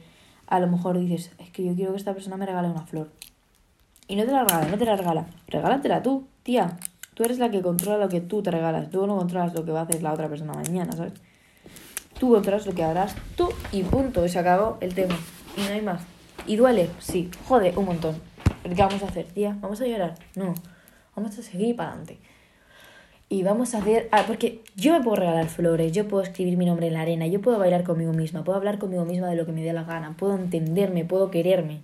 a 0.48 0.60
lo 0.60 0.68
mejor 0.68 1.00
dices, 1.00 1.32
es 1.40 1.50
que 1.52 1.64
yo 1.64 1.76
quiero 1.76 1.92
que 1.92 1.98
esta 1.98 2.14
persona 2.14 2.38
me 2.38 2.46
regale 2.46 2.70
una 2.70 2.86
flor. 2.86 3.12
Y 4.08 4.16
no 4.16 4.26
te 4.26 4.32
la 4.32 4.44
regala, 4.44 4.68
no 4.68 4.78
te 4.78 4.86
la 4.86 4.96
regala. 4.96 5.28
Regálatela 5.48 6.04
tú, 6.04 6.28
tía. 6.44 6.78
Tú 7.14 7.24
eres 7.24 7.40
la 7.40 7.52
que 7.52 7.62
controla 7.62 7.98
lo 7.98 8.10
que 8.10 8.22
tú 8.22 8.42
te 8.42 8.52
regalas. 8.52 8.90
Tú 8.90 9.06
no 9.08 9.18
controlas 9.18 9.54
lo 9.54 9.66
que 9.66 9.72
va 9.72 9.82
a 9.82 9.84
hacer 9.84 10.02
la 10.02 10.14
otra 10.14 10.30
persona 10.30 10.54
mañana, 10.54 10.92
¿sabes? 10.94 11.14
tú 12.20 12.36
otras 12.36 12.66
lo 12.66 12.74
que 12.74 12.84
harás 12.84 13.16
tú 13.36 13.50
y 13.72 13.84
punto. 13.84 14.28
Se 14.28 14.40
acabó 14.40 14.78
el 14.80 14.94
tema. 14.94 15.16
Y 15.58 15.62
no 15.62 15.74
hay 15.74 15.82
más. 15.82 16.02
¿Y 16.48 16.56
duele? 16.56 16.90
Sí. 17.00 17.30
Jode, 17.48 17.74
un 17.76 17.86
montón. 17.86 18.16
¿Pero 18.62 18.76
qué 18.76 18.82
vamos 18.82 19.04
a 19.04 19.08
hacer, 19.08 19.26
tía? 19.26 19.58
¿Vamos 19.60 19.82
a 19.82 19.86
llorar? 19.86 20.16
No. 20.36 20.54
Vamos 21.16 21.38
a 21.38 21.44
seguir 21.44 21.76
para 21.76 21.90
adelante. 21.90 22.18
Y 23.30 23.44
vamos 23.44 23.74
a 23.74 23.80
hacer... 23.80 24.10
Ah, 24.12 24.26
porque 24.28 24.62
yo 24.76 24.94
me 24.94 25.04
puedo 25.04 25.16
regalar 25.16 25.48
flores, 25.48 25.92
yo 25.92 26.08
puedo 26.08 26.24
escribir 26.24 26.58
mi 26.58 26.66
nombre 26.66 26.88
en 26.88 26.94
la 26.94 27.02
arena, 27.02 27.26
yo 27.26 27.42
puedo 27.42 27.58
bailar 27.58 27.84
conmigo 27.84 28.14
misma, 28.14 28.44
puedo 28.44 28.58
hablar 28.58 28.78
conmigo 28.78 29.06
misma 29.06 29.28
de 29.28 29.36
lo 29.36 29.46
que 29.46 29.52
me 29.52 29.64
dé 29.64 29.74
la 29.74 29.84
gana, 29.84 30.16
puedo 30.16 30.36
entenderme, 30.36 31.04
puedo 31.06 31.32
quererme. 31.32 31.82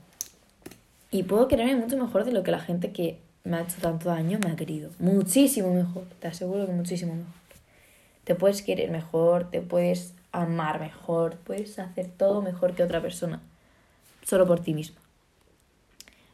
Y 1.12 1.24
puedo 1.24 1.48
quererme 1.48 1.76
mucho 1.76 1.98
mejor 1.98 2.24
de 2.26 2.34
lo 2.34 2.44
que 2.44 2.52
la 2.52 2.60
gente 2.60 2.92
que 2.92 3.18
me 3.44 3.58
ha 3.58 3.62
hecho 3.62 3.78
tanto 3.82 4.10
daño 4.10 4.38
me 4.38 4.52
ha 4.52 4.56
querido. 4.56 4.92
Muchísimo 5.00 5.74
mejor, 5.74 6.04
te 6.20 6.28
aseguro 6.28 6.68
que 6.68 6.72
muchísimo 6.72 7.16
mejor. 7.16 7.34
Te 8.26 8.36
puedes 8.36 8.62
querer 8.62 8.92
mejor, 8.92 9.50
te 9.50 9.62
puedes 9.62 10.14
amar 10.32 10.80
mejor, 10.80 11.38
puedes 11.38 11.80
hacer 11.80 12.10
todo 12.16 12.44
mejor 12.44 12.76
que 12.76 12.84
otra 12.84 13.02
persona, 13.02 13.42
solo 14.24 14.46
por 14.46 14.60
ti 14.60 14.76
misma. 14.76 15.00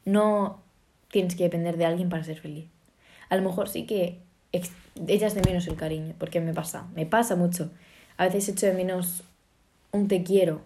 No 0.04 0.60
tienes 1.10 1.36
que 1.36 1.44
depender 1.44 1.78
de 1.78 1.86
alguien 1.86 2.10
para 2.10 2.26
ser 2.26 2.38
feliz. 2.38 2.75
A 3.36 3.38
lo 3.38 3.50
mejor 3.50 3.68
sí 3.68 3.84
que 3.86 4.22
echas 4.54 5.36
de 5.36 5.42
menos 5.42 5.68
el 5.68 5.76
cariño, 5.76 6.16
porque 6.18 6.40
me 6.40 6.54
pasa, 6.54 6.88
me 6.96 7.06
pasa 7.06 7.36
mucho. 7.36 7.70
A 8.16 8.24
veces 8.24 8.48
echo 8.48 8.66
de 8.66 8.74
menos 8.74 9.24
un 9.92 10.08
te 10.08 10.24
quiero. 10.24 10.62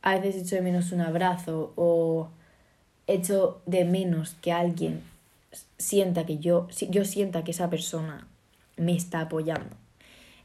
A 0.00 0.16
veces 0.20 0.42
echo 0.42 0.54
de 0.54 0.62
menos 0.62 0.92
un 0.92 1.00
abrazo 1.00 1.72
o 1.74 2.28
echo 3.08 3.60
de 3.66 3.84
menos 3.84 4.36
que 4.40 4.52
alguien 4.52 5.02
sienta 5.76 6.24
que 6.24 6.38
yo, 6.38 6.68
yo 6.90 7.04
sienta 7.04 7.42
que 7.42 7.50
esa 7.50 7.68
persona 7.70 8.28
me 8.76 8.94
está 8.94 9.22
apoyando. 9.22 9.74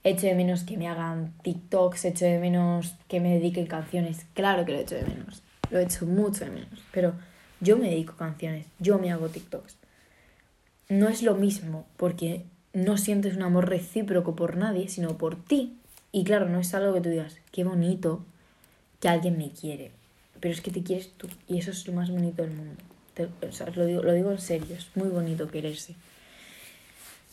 Echo 0.03 0.25
de 0.25 0.33
menos 0.33 0.63
que 0.63 0.77
me 0.77 0.87
hagan 0.87 1.31
TikToks, 1.43 2.05
echo 2.05 2.25
de 2.25 2.39
menos 2.39 2.95
que 3.07 3.19
me 3.19 3.35
dediquen 3.35 3.67
canciones. 3.67 4.25
Claro 4.33 4.65
que 4.65 4.71
lo 4.71 4.79
echo 4.79 4.95
de 4.95 5.03
menos. 5.03 5.43
Lo 5.69 5.77
echo 5.77 6.07
mucho 6.07 6.43
de 6.45 6.49
menos. 6.49 6.81
Pero 6.91 7.13
yo 7.59 7.77
me 7.77 7.87
dedico 7.87 8.15
canciones, 8.15 8.65
yo 8.79 8.97
me 8.97 9.11
hago 9.11 9.29
TikToks. 9.29 9.77
No 10.89 11.07
es 11.07 11.21
lo 11.21 11.35
mismo 11.35 11.85
porque 11.97 12.45
no 12.73 12.97
sientes 12.97 13.35
un 13.35 13.43
amor 13.43 13.69
recíproco 13.69 14.35
por 14.35 14.57
nadie, 14.57 14.89
sino 14.89 15.17
por 15.17 15.41
ti. 15.41 15.77
Y 16.11 16.23
claro, 16.23 16.49
no 16.49 16.59
es 16.59 16.73
algo 16.73 16.93
que 16.93 17.01
tú 17.01 17.09
digas, 17.09 17.37
qué 17.51 17.63
bonito 17.63 18.25
que 18.99 19.07
alguien 19.07 19.37
me 19.37 19.51
quiere. 19.51 19.91
Pero 20.39 20.53
es 20.53 20.61
que 20.61 20.71
te 20.71 20.83
quieres 20.83 21.11
tú. 21.13 21.27
Y 21.47 21.59
eso 21.59 21.71
es 21.71 21.85
lo 21.87 21.93
más 21.93 22.09
bonito 22.09 22.41
del 22.41 22.51
mundo. 22.51 22.81
lo 23.75 23.85
digo, 23.85 24.01
lo 24.01 24.13
digo 24.13 24.31
en 24.31 24.39
serio, 24.39 24.75
es 24.75 24.87
muy 24.95 25.09
bonito 25.09 25.49
quererse. 25.49 25.95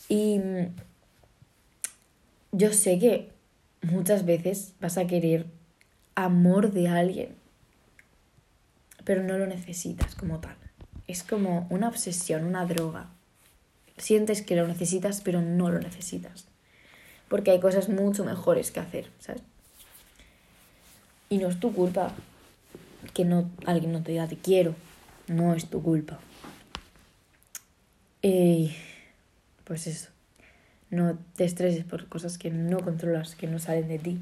Y 0.09 0.39
mm, 0.39 0.67
yo 2.53 2.73
sé 2.73 2.99
que 2.99 3.31
muchas 3.83 4.25
veces 4.25 4.75
vas 4.81 4.99
a 4.99 5.07
querer 5.07 5.47
amor 6.15 6.73
de 6.73 6.89
alguien, 6.89 7.35
pero 9.05 9.23
no 9.23 9.39
lo 9.39 9.47
necesitas 9.47 10.15
como 10.15 10.41
tal. 10.41 10.57
Es 11.07 11.23
como 11.23 11.67
una 11.71 11.89
obsesión, 11.89 12.45
una 12.45 12.67
droga. 12.67 13.11
Sientes 13.99 14.43
que 14.43 14.57
lo 14.57 14.67
necesitas, 14.67 15.21
pero 15.23 15.41
no 15.41 15.71
lo 15.71 15.79
necesitas. 15.79 16.47
Porque 17.29 17.51
hay 17.51 17.61
cosas 17.61 17.89
mucho 17.89 18.25
mejores 18.25 18.71
que 18.71 18.81
hacer, 18.81 19.11
¿sabes? 19.19 19.43
Y 21.29 21.39
no 21.39 21.49
es 21.49 21.59
tu 21.59 21.73
culpa 21.73 22.15
que 23.15 23.25
no, 23.25 23.51
alguien 23.65 23.93
no 23.93 24.03
te 24.03 24.13
diga 24.13 24.29
te 24.29 24.37
quiero. 24.37 24.75
No 25.29 25.55
es 25.55 25.69
tu 25.69 25.83
culpa. 25.83 26.21
Y 28.23 28.77
pues 29.65 29.87
eso. 29.87 30.11
No 30.91 31.19
te 31.35 31.45
estreses 31.45 31.85
por 31.85 32.09
cosas 32.09 32.39
que 32.39 32.51
no 32.51 32.81
controlas, 32.81 33.35
que 33.35 33.49
no 33.49 33.59
salen 33.59 33.89
de 33.89 33.99
ti. 33.99 34.19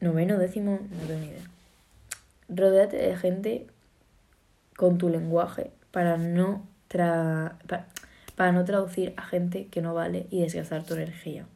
Noveno, 0.00 0.36
décimo, 0.36 0.78
no 0.90 1.06
tengo 1.06 1.20
ni 1.20 1.26
idea. 1.28 1.50
Rodéate 2.48 2.96
de 2.96 3.16
gente 3.16 3.66
con 4.76 4.98
tu 4.98 5.08
lenguaje 5.08 5.70
para 5.90 6.16
no, 6.16 6.66
para 6.88 8.52
no 8.52 8.64
traducir 8.64 9.14
a 9.16 9.22
gente 9.22 9.66
que 9.66 9.80
no 9.80 9.94
vale 9.94 10.26
y 10.30 10.42
desgastar 10.42 10.84
tu 10.84 10.94
energía. 10.94 11.46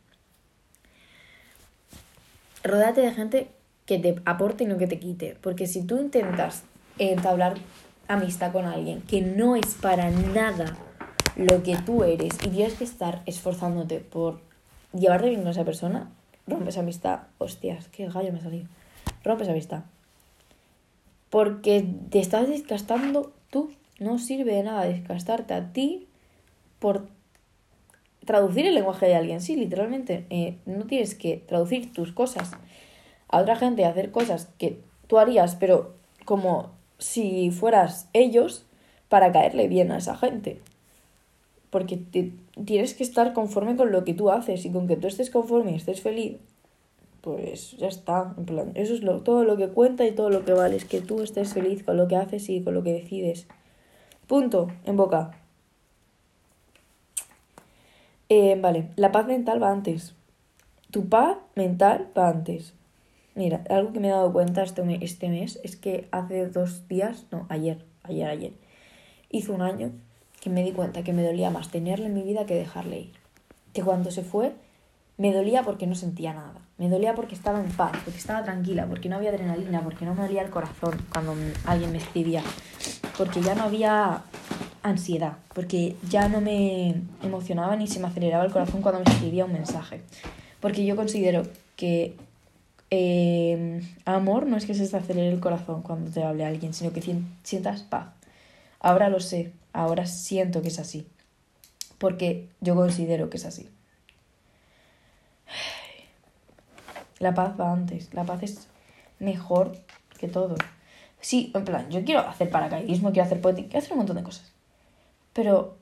Rodéate 2.64 3.00
de 3.00 3.12
gente 3.12 3.48
que 3.86 3.98
te 3.98 4.20
aporte 4.24 4.64
y 4.64 4.66
no 4.66 4.78
que 4.78 4.86
te 4.86 4.98
quite. 4.98 5.36
Porque 5.40 5.66
si 5.66 5.82
tú 5.82 5.98
intentas 5.98 6.64
entablar 6.98 7.54
amistad 8.08 8.52
con 8.52 8.64
alguien 8.66 9.02
que 9.02 9.22
no 9.22 9.56
es 9.56 9.74
para 9.74 10.10
nada 10.10 10.76
lo 11.36 11.62
que 11.62 11.76
tú 11.76 12.04
eres 12.04 12.34
y 12.44 12.48
tienes 12.48 12.74
que 12.74 12.84
estar 12.84 13.22
esforzándote 13.26 14.00
por 14.00 14.40
llevarte 14.92 15.28
bien 15.28 15.42
con 15.42 15.50
esa 15.50 15.64
persona, 15.64 16.10
rompes 16.46 16.76
amistad. 16.76 17.20
Hostias, 17.38 17.88
qué 17.88 18.08
gallo 18.08 18.32
me 18.32 18.38
ha 18.38 18.42
salido. 18.42 18.66
Rompes 19.24 19.48
amistad. 19.48 19.82
Porque 21.30 21.84
te 22.10 22.18
estás 22.18 22.48
desgastando 22.48 23.32
tú. 23.50 23.70
No 23.98 24.18
sirve 24.18 24.54
de 24.54 24.64
nada 24.64 24.84
desgastarte 24.84 25.54
a 25.54 25.72
ti 25.72 26.08
por 26.78 27.08
traducir 28.24 28.66
el 28.66 28.74
lenguaje 28.74 29.06
de 29.06 29.14
alguien. 29.14 29.40
Sí, 29.40 29.56
literalmente. 29.56 30.26
Eh, 30.30 30.58
no 30.66 30.86
tienes 30.86 31.14
que 31.14 31.36
traducir 31.36 31.92
tus 31.92 32.12
cosas 32.12 32.50
a 33.28 33.40
otra 33.40 33.56
gente, 33.56 33.84
hacer 33.84 34.10
cosas 34.10 34.48
que 34.58 34.80
tú 35.06 35.18
harías, 35.18 35.54
pero 35.54 35.94
como 36.24 36.70
si 36.98 37.50
fueras 37.50 38.08
ellos 38.12 38.66
para 39.08 39.32
caerle 39.32 39.68
bien 39.68 39.92
a 39.92 39.98
esa 39.98 40.16
gente. 40.16 40.60
Porque 41.70 41.96
tienes 42.64 42.94
que 42.94 43.04
estar 43.04 43.32
conforme 43.32 43.76
con 43.76 43.92
lo 43.92 44.04
que 44.04 44.14
tú 44.14 44.30
haces 44.30 44.64
y 44.64 44.72
con 44.72 44.88
que 44.88 44.96
tú 44.96 45.06
estés 45.06 45.30
conforme 45.30 45.72
y 45.72 45.76
estés 45.76 46.00
feliz, 46.00 46.36
pues 47.20 47.72
ya 47.76 47.88
está. 47.88 48.34
En 48.36 48.44
plan, 48.46 48.72
eso 48.74 48.94
es 48.94 49.02
lo, 49.02 49.22
todo 49.22 49.44
lo 49.44 49.56
que 49.56 49.68
cuenta 49.68 50.06
y 50.06 50.12
todo 50.12 50.30
lo 50.30 50.44
que 50.44 50.52
vale, 50.52 50.76
es 50.76 50.84
que 50.84 51.00
tú 51.00 51.22
estés 51.22 51.52
feliz 51.52 51.82
con 51.84 51.96
lo 51.96 52.08
que 52.08 52.16
haces 52.16 52.48
y 52.48 52.62
con 52.62 52.74
lo 52.74 52.82
que 52.82 52.92
decides. 52.92 53.46
Punto, 54.26 54.68
en 54.84 54.96
boca. 54.96 55.32
Eh, 58.28 58.56
vale, 58.60 58.90
la 58.96 59.10
paz 59.10 59.26
mental 59.26 59.62
va 59.62 59.70
antes. 59.70 60.14
Tu 60.90 61.08
paz 61.08 61.36
mental 61.56 62.08
va 62.16 62.28
antes. 62.28 62.74
Mira, 63.34 63.64
algo 63.70 63.92
que 63.92 64.00
me 64.00 64.08
he 64.08 64.10
dado 64.10 64.32
cuenta 64.32 64.62
este, 64.62 64.82
este 65.04 65.28
mes 65.28 65.60
es 65.62 65.76
que 65.76 66.08
hace 66.10 66.46
dos 66.48 66.86
días, 66.88 67.26
no, 67.30 67.46
ayer, 67.48 67.84
ayer, 68.02 68.28
ayer, 68.28 68.52
hizo 69.30 69.52
un 69.52 69.62
año 69.62 69.92
que 70.40 70.50
me 70.50 70.62
di 70.64 70.72
cuenta 70.72 71.04
que 71.04 71.12
me 71.12 71.24
dolía 71.24 71.50
más 71.50 71.70
tenerle 71.70 72.06
en 72.06 72.14
mi 72.14 72.22
vida 72.22 72.46
que 72.46 72.54
dejarle 72.54 73.00
ir. 73.00 73.12
Que 73.72 73.82
cuando 73.82 74.10
se 74.10 74.22
fue, 74.22 74.52
me 75.16 75.32
dolía 75.32 75.62
porque 75.62 75.86
no 75.86 75.94
sentía 75.94 76.32
nada. 76.32 76.60
Me 76.80 76.88
dolía 76.88 77.14
porque 77.14 77.34
estaba 77.34 77.60
en 77.60 77.70
paz, 77.70 77.92
porque 78.06 78.18
estaba 78.18 78.42
tranquila, 78.42 78.86
porque 78.86 79.10
no 79.10 79.16
había 79.16 79.28
adrenalina, 79.28 79.82
porque 79.82 80.06
no 80.06 80.14
me 80.14 80.22
dolía 80.22 80.40
el 80.40 80.48
corazón 80.48 80.96
cuando 81.12 81.34
alguien 81.66 81.92
me 81.92 81.98
escribía, 81.98 82.42
porque 83.18 83.42
ya 83.42 83.54
no 83.54 83.64
había 83.64 84.22
ansiedad, 84.82 85.34
porque 85.54 85.96
ya 86.08 86.30
no 86.30 86.40
me 86.40 87.02
emocionaba 87.22 87.76
ni 87.76 87.86
se 87.86 88.00
me 88.00 88.06
aceleraba 88.06 88.46
el 88.46 88.50
corazón 88.50 88.80
cuando 88.80 89.02
me 89.04 89.12
escribía 89.12 89.44
un 89.44 89.52
mensaje. 89.52 90.00
Porque 90.60 90.86
yo 90.86 90.96
considero 90.96 91.42
que 91.76 92.16
eh, 92.88 93.82
amor 94.06 94.46
no 94.46 94.56
es 94.56 94.64
que 94.64 94.72
se 94.72 94.88
te 94.88 94.96
acelere 94.96 95.30
el 95.34 95.40
corazón 95.40 95.82
cuando 95.82 96.10
te 96.10 96.24
hable 96.24 96.46
alguien, 96.46 96.72
sino 96.72 96.94
que 96.94 97.02
sientas 97.42 97.82
paz. 97.82 98.06
Ahora 98.78 99.10
lo 99.10 99.20
sé, 99.20 99.52
ahora 99.74 100.06
siento 100.06 100.62
que 100.62 100.68
es 100.68 100.78
así. 100.78 101.06
Porque 101.98 102.48
yo 102.62 102.74
considero 102.74 103.28
que 103.28 103.36
es 103.36 103.44
así. 103.44 103.68
La 107.20 107.34
paz 107.34 107.54
va 107.60 107.70
antes, 107.72 108.12
la 108.12 108.24
paz 108.24 108.42
es 108.42 108.68
mejor 109.18 109.76
que 110.18 110.26
todo. 110.26 110.56
Sí, 111.20 111.52
en 111.54 111.64
plan, 111.64 111.90
yo 111.90 112.02
quiero 112.02 112.20
hacer 112.20 112.50
paracaidismo, 112.50 113.12
quiero 113.12 113.26
hacer 113.26 113.40
poética, 113.40 113.68
quiero 113.68 113.78
hacer 113.78 113.92
un 113.92 113.98
montón 113.98 114.16
de 114.16 114.22
cosas. 114.22 114.52
Pero 115.34 115.76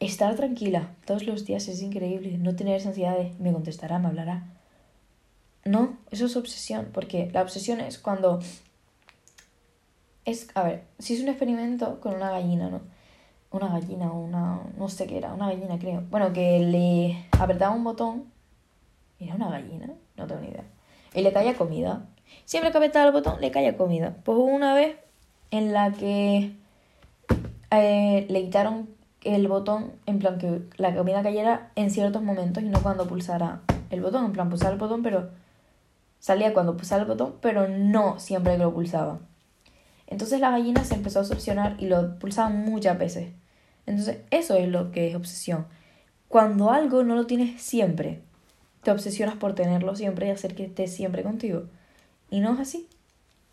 estar 0.00 0.34
tranquila 0.36 0.94
todos 1.06 1.24
los 1.24 1.44
días 1.44 1.66
es 1.68 1.82
increíble. 1.82 2.38
No 2.38 2.54
tener 2.54 2.76
esa 2.76 2.90
ansiedad 2.90 3.18
de 3.18 3.34
me 3.40 3.52
contestará, 3.52 3.98
me 3.98 4.08
hablará. 4.08 4.46
No, 5.64 5.98
eso 6.10 6.26
es 6.26 6.36
obsesión, 6.36 6.88
porque 6.92 7.30
la 7.32 7.42
obsesión 7.42 7.80
es 7.80 7.98
cuando... 7.98 8.40
Es, 10.24 10.48
a 10.54 10.62
ver, 10.62 10.84
si 10.98 11.14
es 11.14 11.20
un 11.20 11.28
experimento 11.28 12.00
con 12.00 12.14
una 12.14 12.30
gallina, 12.30 12.70
¿no? 12.70 12.80
Una 13.50 13.68
gallina 13.68 14.12
o 14.12 14.20
una... 14.20 14.60
no 14.76 14.88
sé 14.88 15.06
qué 15.06 15.18
era, 15.18 15.34
una 15.34 15.48
gallina 15.48 15.78
creo. 15.78 16.04
Bueno, 16.10 16.32
que 16.32 16.60
le 16.60 17.26
apretaba 17.38 17.74
un 17.74 17.84
botón. 17.84 18.37
¿Era 19.18 19.34
una 19.34 19.50
gallina? 19.50 19.90
No 20.16 20.26
tengo 20.26 20.40
ni 20.40 20.48
idea. 20.48 20.64
Y 21.14 21.22
le 21.22 21.32
caía 21.32 21.56
comida. 21.56 22.06
Siempre 22.44 22.70
que 22.70 22.78
apretaba 22.78 23.06
el 23.06 23.12
botón, 23.12 23.40
le 23.40 23.50
caía 23.50 23.76
comida. 23.76 24.16
Pues 24.24 24.36
hubo 24.36 24.44
una 24.44 24.74
vez 24.74 24.96
en 25.50 25.72
la 25.72 25.92
que 25.92 26.52
eh, 27.70 28.26
le 28.28 28.42
quitaron 28.42 28.88
el 29.22 29.48
botón, 29.48 29.92
en 30.06 30.18
plan 30.18 30.38
que 30.38 30.62
la 30.76 30.94
comida 30.94 31.22
cayera 31.22 31.72
en 31.74 31.90
ciertos 31.90 32.22
momentos 32.22 32.62
y 32.62 32.66
no 32.66 32.82
cuando 32.82 33.08
pulsara 33.08 33.62
el 33.90 34.00
botón. 34.00 34.26
En 34.26 34.32
plan, 34.32 34.48
pulsar 34.50 34.72
el 34.72 34.78
botón, 34.78 35.02
pero 35.02 35.30
Salía 36.20 36.52
cuando 36.52 36.76
pulsaba 36.76 37.02
el 37.02 37.08
botón, 37.08 37.36
pero 37.40 37.68
no 37.68 38.18
siempre 38.18 38.52
que 38.52 38.58
lo 38.58 38.74
pulsaba. 38.74 39.20
Entonces 40.06 40.40
la 40.40 40.50
gallina 40.50 40.84
se 40.84 40.94
empezó 40.94 41.20
a 41.20 41.22
obsesionar 41.22 41.76
y 41.78 41.86
lo 41.86 42.18
pulsaba 42.18 42.48
muchas 42.48 42.98
veces. 42.98 43.28
Entonces 43.86 44.18
eso 44.30 44.54
es 44.56 44.68
lo 44.68 44.90
que 44.90 45.08
es 45.08 45.14
obsesión. 45.14 45.66
Cuando 46.28 46.70
algo 46.70 47.04
no 47.04 47.14
lo 47.14 47.26
tienes 47.26 47.62
siempre, 47.62 48.22
te 48.82 48.90
obsesionas 48.90 49.36
por 49.36 49.54
tenerlo 49.54 49.96
siempre 49.96 50.28
y 50.28 50.30
hacer 50.30 50.54
que 50.54 50.64
esté 50.64 50.86
siempre 50.86 51.22
contigo. 51.22 51.64
Y 52.30 52.40
no 52.40 52.54
es 52.54 52.60
así. 52.60 52.88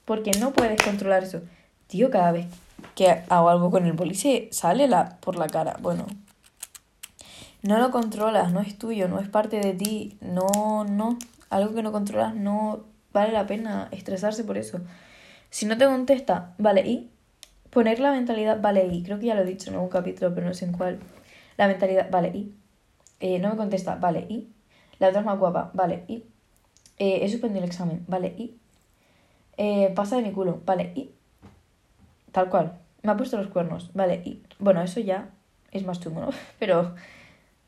Porque 0.06 0.32
no 0.40 0.54
puedes 0.54 0.82
controlar 0.84 1.24
eso. 1.24 1.42
Tío, 1.88 2.10
cada 2.10 2.32
vez 2.32 2.48
que 2.96 3.24
hago 3.30 3.50
algo 3.50 3.72
con 3.72 3.86
el 3.86 3.96
policía 3.96 4.42
sale 4.52 4.88
la, 4.88 5.18
por 5.22 5.38
la 5.38 5.48
cara. 5.48 5.78
Bueno, 5.82 6.06
no 7.62 7.80
lo 7.80 7.92
controlas, 7.92 8.52
no 8.52 8.62
es 8.62 8.78
tuyo, 8.78 9.08
no 9.08 9.20
es 9.20 9.30
parte 9.30 9.60
de 9.60 9.74
ti. 9.74 10.18
No, 10.22 10.86
no 10.88 11.18
algo 11.50 11.74
que 11.74 11.84
no 11.84 11.92
controlas, 11.92 12.36
no 12.36 12.86
vale 13.14 13.32
la 13.32 13.48
pena 13.48 13.88
estresarse 13.92 14.44
por 14.44 14.58
eso. 14.58 14.82
Si 15.50 15.66
no 15.66 15.78
te 15.78 15.86
contesta, 15.86 16.54
vale, 16.58 16.82
y 16.82 17.12
poner 17.70 18.00
la 18.00 18.12
mentalidad, 18.12 18.62
vale, 18.62 18.86
y 18.88 19.04
creo 19.04 19.20
que 19.20 19.28
ya 19.28 19.36
lo 19.36 19.42
he 19.42 19.46
dicho 19.46 19.70
en 19.70 19.76
algún 19.76 19.90
capítulo, 19.90 20.34
pero 20.34 20.48
no 20.48 20.54
sé 20.54 20.66
en 20.66 20.74
cuál. 20.74 21.00
La 21.58 21.68
mentalidad, 21.68 22.10
vale, 22.12 22.30
y 22.30 22.54
eh, 23.20 23.40
no 23.40 23.50
me 23.50 23.56
contesta, 23.56 23.96
vale, 23.96 24.26
y 24.30 24.50
la 25.00 25.10
otra 25.10 25.20
es 25.22 25.26
más 25.26 25.40
guapa, 25.40 25.72
vale, 25.74 26.04
y 26.08 26.24
eh, 26.98 27.20
he 27.22 27.30
suspendido 27.30 27.64
el 27.64 27.70
examen, 27.70 28.04
vale, 28.08 28.34
y 28.38 28.58
eh, 29.58 29.92
pasa 29.96 30.18
de 30.18 30.24
mi 30.24 30.32
culo, 30.32 30.62
vale, 30.66 30.92
y 30.96 31.12
tal 32.32 32.50
cual, 32.50 32.78
me 33.04 33.12
ha 33.12 33.18
puesto 33.18 33.38
los 33.38 33.48
cuernos, 33.48 33.92
vale, 33.94 34.22
y 34.26 34.44
bueno, 34.60 34.82
eso 34.82 35.00
ya 35.00 35.30
es 35.72 35.86
más 35.86 36.00
chungo, 36.00 36.22
¿no? 36.22 36.30
Pero 36.60 36.96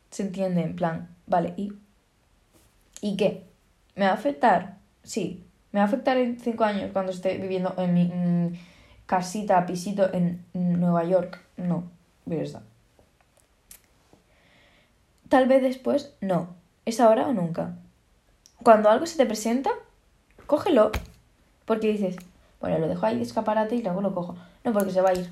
se 0.10 0.24
entiende, 0.24 0.62
en 0.62 0.76
plan, 0.76 1.10
vale, 1.26 1.54
¿y? 1.58 1.74
¿Y 3.02 3.18
qué? 3.18 3.44
¿Me 3.96 4.06
va 4.06 4.12
a 4.12 4.16
afectar? 4.16 4.78
Sí. 5.04 5.44
¿Me 5.72 5.80
va 5.80 5.86
a 5.86 5.88
afectar 5.88 6.18
en 6.18 6.40
cinco 6.40 6.63
años 6.63 6.92
cuando 6.94 7.12
esté 7.12 7.38
viviendo 7.38 7.74
en 7.78 7.94
mi 7.94 8.06
mm, 8.06 8.58
casita, 9.06 9.66
pisito 9.66 10.12
en 10.13 10.46
Nueva 10.54 11.04
York? 11.04 11.44
No, 11.58 11.84
verdad. 12.26 12.63
Tal 15.30 15.48
vez 15.48 15.62
después, 15.62 16.16
no. 16.22 16.56
¿Es 16.88 17.02
ahora 17.02 17.28
o 17.28 17.34
nunca? 17.34 17.73
Cuando 18.63 18.89
algo 18.89 19.06
se 19.06 19.17
te 19.17 19.26
presenta, 19.26 19.71
cógelo. 20.45 20.93
Porque 21.65 21.91
dices, 21.91 22.15
bueno, 22.62 22.80
lo 22.80 22.88
dejo 22.88 23.06
ahí 23.06 23.17
de 23.17 23.23
escaparate 23.23 23.76
y 23.76 23.84
luego 23.84 24.00
lo 24.00 24.15
cojo. 24.15 24.38
No, 24.63 24.71
porque 24.71 24.91
se 24.91 25.02
va 25.02 25.10
a 25.10 25.13
ir. 25.13 25.30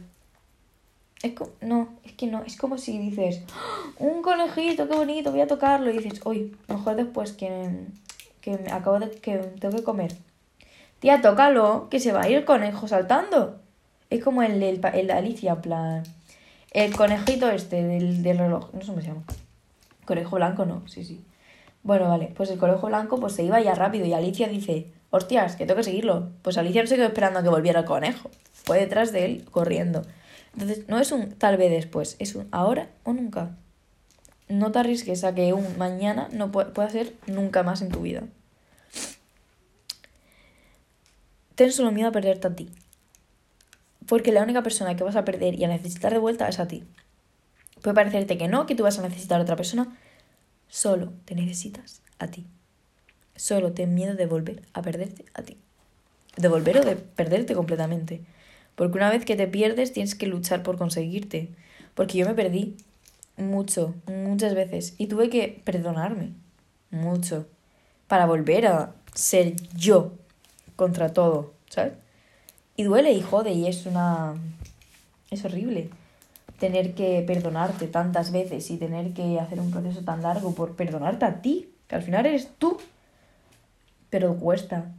Es 1.24 1.32
no, 1.62 1.88
es 2.04 2.12
que 2.12 2.28
no. 2.28 2.44
Es 2.44 2.58
como 2.58 2.78
si 2.78 2.98
dices, 2.98 3.42
¡Ah! 3.54 3.90
un 4.00 4.22
conejito, 4.22 4.90
qué 4.90 4.98
bonito, 4.98 5.32
voy 5.32 5.40
a 5.40 5.48
tocarlo. 5.48 5.90
Y 5.92 6.00
dices, 6.00 6.20
uy, 6.26 6.58
mejor 6.68 6.98
después 6.98 7.32
que, 7.32 7.88
que 8.42 8.58
me 8.58 8.74
acabo 8.74 9.00
de 9.00 9.12
que 9.12 9.38
tengo 9.38 9.78
que 9.78 9.84
comer. 9.84 10.14
Tía, 11.00 11.22
tócalo, 11.22 11.88
que 11.90 12.02
se 12.02 12.12
va 12.12 12.24
a 12.24 12.30
ir 12.30 12.44
conejo 12.44 12.90
saltando. 12.90 13.62
Es 14.10 14.22
como 14.22 14.44
el, 14.44 14.62
el, 14.62 14.82
el 14.94 15.10
Alicia, 15.10 15.62
plan. 15.62 16.04
El 16.72 16.94
conejito 16.98 17.50
este 17.50 17.82
del, 17.82 18.24
del 18.24 18.40
reloj. 18.40 18.74
No 18.74 18.82
sé 18.82 18.88
cómo 18.88 19.00
se 19.00 19.08
llama. 19.08 19.24
Conejo 20.04 20.36
blanco, 20.36 20.66
no, 20.66 20.86
sí, 20.90 21.06
sí. 21.06 21.24
Bueno, 21.86 22.10
vale, 22.10 22.32
pues 22.36 22.50
el 22.50 22.58
conejo 22.58 22.88
blanco 22.88 23.20
pues 23.20 23.34
se 23.34 23.44
iba 23.44 23.62
ya 23.62 23.76
rápido 23.76 24.08
y 24.08 24.14
Alicia 24.14 24.48
dice, 24.48 24.88
hostias, 25.12 25.56
que 25.56 25.68
tengo 25.68 25.78
que 25.78 25.84
seguirlo. 25.84 26.32
Pues 26.42 26.58
Alicia 26.58 26.82
no 26.82 26.88
se 26.88 26.96
quedó 26.96 27.06
esperando 27.06 27.38
a 27.38 27.44
que 27.44 27.50
volviera 27.50 27.82
el 27.82 27.86
conejo. 27.86 28.32
Fue 28.54 28.80
detrás 28.80 29.12
de 29.12 29.26
él 29.26 29.46
corriendo. 29.52 30.02
Entonces, 30.54 30.90
no 30.90 31.00
es 31.00 31.12
un 31.12 31.34
tal 31.34 31.58
vez 31.58 31.70
después, 31.70 32.16
es 32.18 32.34
un 32.34 32.48
ahora 32.52 32.90
o 33.04 33.14
nunca. 33.14 33.52
No 34.50 34.72
te 34.72 34.80
arriesgues 34.80 35.24
a 35.24 35.36
que 35.36 35.54
un 35.54 35.78
mañana 35.78 36.28
no 36.32 36.52
pueda 36.52 36.90
ser 36.90 37.14
nunca 37.28 37.62
más 37.62 37.84
en 37.84 37.90
tu 37.90 38.00
vida. 38.00 38.24
Ten 41.54 41.72
solo 41.72 41.92
miedo 41.92 42.10
a 42.10 42.14
perderte 42.14 42.48
a 42.48 42.56
ti. 42.56 42.72
Porque 44.08 44.32
la 44.32 44.42
única 44.42 44.64
persona 44.64 44.96
que 44.96 45.04
vas 45.04 45.16
a 45.16 45.24
perder 45.24 45.54
y 45.54 45.64
a 45.66 45.68
necesitar 45.68 46.12
de 46.12 46.18
vuelta 46.18 46.48
es 46.50 46.60
a 46.60 46.68
ti. 46.68 46.84
Puede 47.84 47.94
parecerte 47.94 48.40
que 48.40 48.48
no, 48.48 48.66
que 48.66 48.74
tú 48.74 48.82
vas 48.82 48.98
a 48.98 49.04
necesitar 49.04 49.40
a 49.40 49.44
otra 49.44 49.56
persona. 49.56 49.96
Solo 50.68 51.14
te 51.26 51.36
necesitas 51.36 52.02
a 52.20 52.28
ti. 52.28 52.46
Solo 53.36 53.74
ten 53.74 53.94
miedo 53.94 54.16
de 54.16 54.26
volver 54.26 54.62
a 54.74 54.82
perderte 54.82 55.26
a 55.34 55.42
ti. 55.42 55.58
De 56.38 56.48
volver 56.48 56.78
o 56.80 56.86
de 56.86 56.96
perderte 56.96 57.54
completamente. 57.54 58.22
Porque 58.76 58.98
una 58.98 59.10
vez 59.10 59.26
que 59.26 59.36
te 59.36 59.48
pierdes 59.48 59.94
tienes 59.94 60.16
que 60.16 60.28
luchar 60.28 60.64
por 60.64 60.78
conseguirte. 60.78 61.50
Porque 61.94 62.18
yo 62.18 62.26
me 62.26 62.34
perdí 62.34 62.76
mucho, 63.38 63.94
muchas 64.08 64.54
veces. 64.54 64.96
Y 64.98 65.08
tuve 65.08 65.30
que 65.30 65.62
perdonarme 65.64 66.32
mucho. 66.92 67.48
Para 68.08 68.26
volver 68.26 68.68
a 68.68 68.96
ser 69.14 69.56
yo 69.76 70.14
contra 70.76 71.14
todo, 71.14 71.54
¿sabes? 71.70 71.94
Y 72.78 72.84
duele 72.84 73.14
y 73.14 73.22
jode 73.22 73.54
y 73.54 73.68
es 73.68 73.86
una... 73.86 74.36
Es 75.32 75.44
horrible 75.44 75.90
tener 76.60 76.94
que 76.94 77.24
perdonarte 77.26 77.88
tantas 77.88 78.32
veces 78.32 78.70
y 78.72 78.78
tener 78.78 79.14
que 79.14 79.40
hacer 79.40 79.60
un 79.60 79.72
proceso 79.72 80.04
tan 80.04 80.22
largo 80.22 80.56
por 80.56 80.76
perdonarte 80.76 81.26
a 81.26 81.42
ti, 81.42 81.74
que 81.88 81.96
al 81.96 82.02
final 82.02 82.26
eres 82.26 82.50
tú. 82.58 82.78
Pero 84.10 84.38
cuesta, 84.38 84.94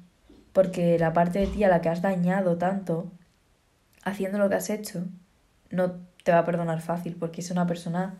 porque 0.53 0.99
la 0.99 1.12
parte 1.12 1.38
de 1.38 1.47
ti 1.47 1.64
a 1.64 1.69
la 1.69 1.81
que 1.81 1.88
has 1.88 2.03
dañado 2.03 2.57
tanto, 2.57 3.11
haciendo 4.05 4.38
lo 4.38 4.49
que 4.49 4.57
has 4.57 4.71
hecho, 4.71 5.05
no 5.71 5.92
te 6.23 6.33
va 6.33 6.40
a 6.40 6.45
perdonar 6.45 6.81
fácil, 6.81 7.16
porque 7.16 7.40
es 7.40 7.51
una 7.51 7.66
persona, 7.66 8.19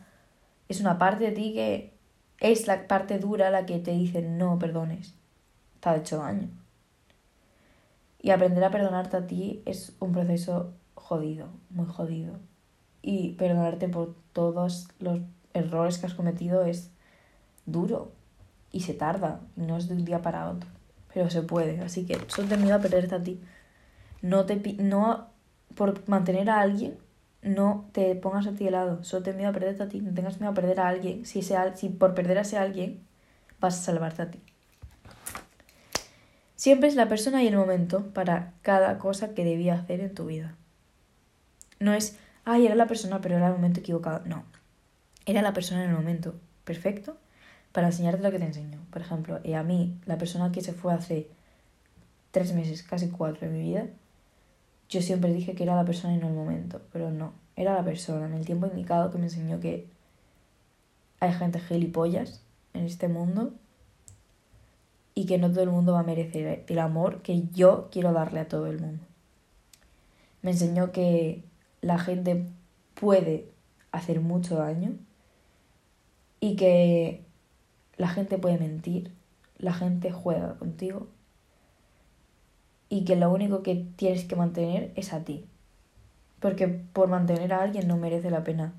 es 0.69 0.81
una 0.81 0.99
parte 0.99 1.25
de 1.25 1.33
ti 1.33 1.53
que 1.55 1.93
es 2.41 2.67
la 2.67 2.87
parte 2.87 3.19
dura 3.19 3.51
la 3.51 3.67
que 3.67 3.79
te 3.79 3.93
dice 3.93 4.23
no 4.23 4.59
perdones, 4.59 5.15
te 5.81 5.89
ha 5.89 5.97
hecho 5.97 6.19
daño. 6.19 6.49
Y 8.21 8.31
aprender 8.31 8.65
a 8.65 8.71
perdonarte 8.71 9.17
a 9.17 9.27
ti 9.27 9.63
es 9.67 9.95
un 10.01 10.13
proceso 10.13 10.73
jodido, 10.95 11.49
muy 11.71 11.87
jodido. 11.87 12.39
Y 13.07 13.35
perdonarte 13.35 13.89
por 13.89 14.17
todos 14.33 14.89
los 14.99 15.21
errores 15.55 15.99
que 15.99 16.07
has 16.07 16.15
cometido 16.15 16.65
es 16.65 16.91
duro 17.65 18.11
y 18.73 18.81
se 18.81 18.95
tarda, 18.95 19.41
no 19.55 19.77
es 19.77 19.89
de 19.89 19.95
un 19.95 20.05
día 20.05 20.23
para 20.23 20.51
otro, 20.51 20.69
pero 21.15 21.31
se 21.31 21.43
puede. 21.43 21.81
Así 21.83 22.05
que 22.05 22.19
solo 22.27 22.49
te 22.49 22.57
miedo 22.57 22.75
a 22.75 22.81
perderte 22.81 23.15
a 23.15 23.23
ti. 23.23 23.41
No 24.23 24.45
te 24.45 24.57
no 24.79 25.29
por 25.77 26.09
mantener 26.09 26.51
a 26.51 26.61
alguien, 26.61 26.99
no 27.43 27.89
te 27.93 28.17
pongas 28.17 28.49
a 28.49 28.53
ti 28.53 28.65
de 28.65 28.73
lado. 28.73 29.05
Solo 29.05 29.23
te 29.23 29.33
miedo 29.33 29.51
a 29.51 29.53
perderte 29.53 29.85
a 29.85 29.89
ti. 29.89 30.01
No 30.01 30.13
tengas 30.13 30.41
miedo 30.41 30.51
a 30.51 30.55
perder 30.55 30.81
a 30.81 30.89
alguien. 30.89 31.25
Si, 31.27 31.43
si 31.43 31.89
por 31.91 32.15
perder 32.15 32.39
a 32.39 32.41
ese 32.41 32.59
alguien 32.59 33.01
vas 33.61 33.79
a 33.79 33.83
salvarte 33.83 34.23
a 34.23 34.31
ti. 34.33 34.41
Siempre 36.57 36.89
es 36.89 36.97
la 36.97 37.09
persona 37.09 37.43
y 37.43 37.47
el 37.47 37.57
momento 37.57 38.09
para 38.09 38.53
cada 38.63 38.99
cosa 38.99 39.35
que 39.35 39.45
debía 39.45 39.75
hacer 39.75 40.01
en 40.01 40.13
tu 40.13 40.27
vida. 40.27 40.57
No 41.79 41.93
es, 41.95 42.19
ay, 42.47 42.65
era 42.65 42.75
la 42.75 42.87
persona, 42.87 43.21
pero 43.21 43.37
era 43.37 43.49
el 43.49 43.53
momento 43.53 43.81
equivocado. 43.81 44.23
No. 44.25 44.45
Era 45.27 45.43
la 45.43 45.53
persona 45.53 45.85
en 45.85 45.91
el 45.91 45.97
momento 45.97 46.35
perfecto 46.65 47.19
para 47.73 47.89
enseñarte 47.89 48.23
lo 48.23 48.31
que 48.31 48.39
te 48.39 48.47
enseño. 48.47 48.79
Por 48.91 49.03
ejemplo, 49.03 49.41
y 49.45 49.53
a 49.53 49.63
mí, 49.63 49.99
la 50.07 50.17
persona 50.17 50.53
que 50.53 50.63
se 50.63 50.73
fue 50.73 50.95
hace 50.95 51.29
tres 52.31 52.55
meses, 52.55 52.83
casi 52.83 53.11
cuatro 53.11 53.47
de 53.47 53.53
mi 53.53 53.61
vida, 53.65 53.87
yo 54.89 55.03
siempre 55.03 55.33
dije 55.33 55.55
que 55.55 55.65
era 55.65 55.75
la 55.75 55.85
persona 55.85 56.17
no 56.17 56.29
el 56.29 56.35
momento, 56.35 56.81
pero 56.93 57.11
no. 57.11 57.33
Era 57.57 57.75
la 57.75 57.85
persona 57.85 58.27
en 58.27 58.35
el 58.35 58.47
tiempo 58.47 58.67
indicado 58.67 59.11
que 59.11 59.19
me 59.19 59.25
enseñó 59.25 59.59
que 59.59 59.89
hay 61.19 61.33
gente 61.33 61.59
gilipollas 61.59 62.43
en 62.75 62.85
este 62.85 63.09
mundo 63.09 63.55
y 65.15 65.27
que 65.27 65.39
no 65.39 65.51
todo 65.51 65.63
el 65.63 65.71
mundo 65.71 65.95
va 65.95 66.01
a 66.01 66.05
merecer 66.05 66.65
el 66.69 66.79
amor 66.79 67.23
que 67.23 67.49
yo 67.53 67.89
quiero 67.91 68.13
darle 68.13 68.41
a 68.41 68.49
todo 68.49 68.67
el 68.69 68.79
mundo. 68.79 69.03
Me 70.43 70.53
enseñó 70.53 70.93
que 70.93 71.43
la 71.81 71.99
gente 71.99 72.47
puede 72.95 73.49
hacer 73.93 74.21
mucho 74.21 74.57
daño 74.57 74.95
y 76.41 76.57
que 76.57 77.25
la 77.97 78.09
gente 78.09 78.39
puede 78.39 78.59
mentir, 78.59 79.13
la 79.59 79.73
gente 79.73 80.13
juega 80.13 80.59
contigo 80.59 81.09
y 82.89 83.05
que 83.05 83.17
lo 83.17 83.33
único 83.33 83.63
que 83.63 83.87
tienes 83.97 84.25
que 84.25 84.37
mantener 84.37 84.93
es 84.97 85.13
a 85.13 85.25
ti. 85.25 85.47
Porque 86.41 86.69
por 86.69 87.09
mantener 87.09 87.53
a 87.53 87.63
alguien 87.63 87.89
no 87.89 87.97
merece 87.97 88.31
la 88.31 88.45
pena 88.45 88.75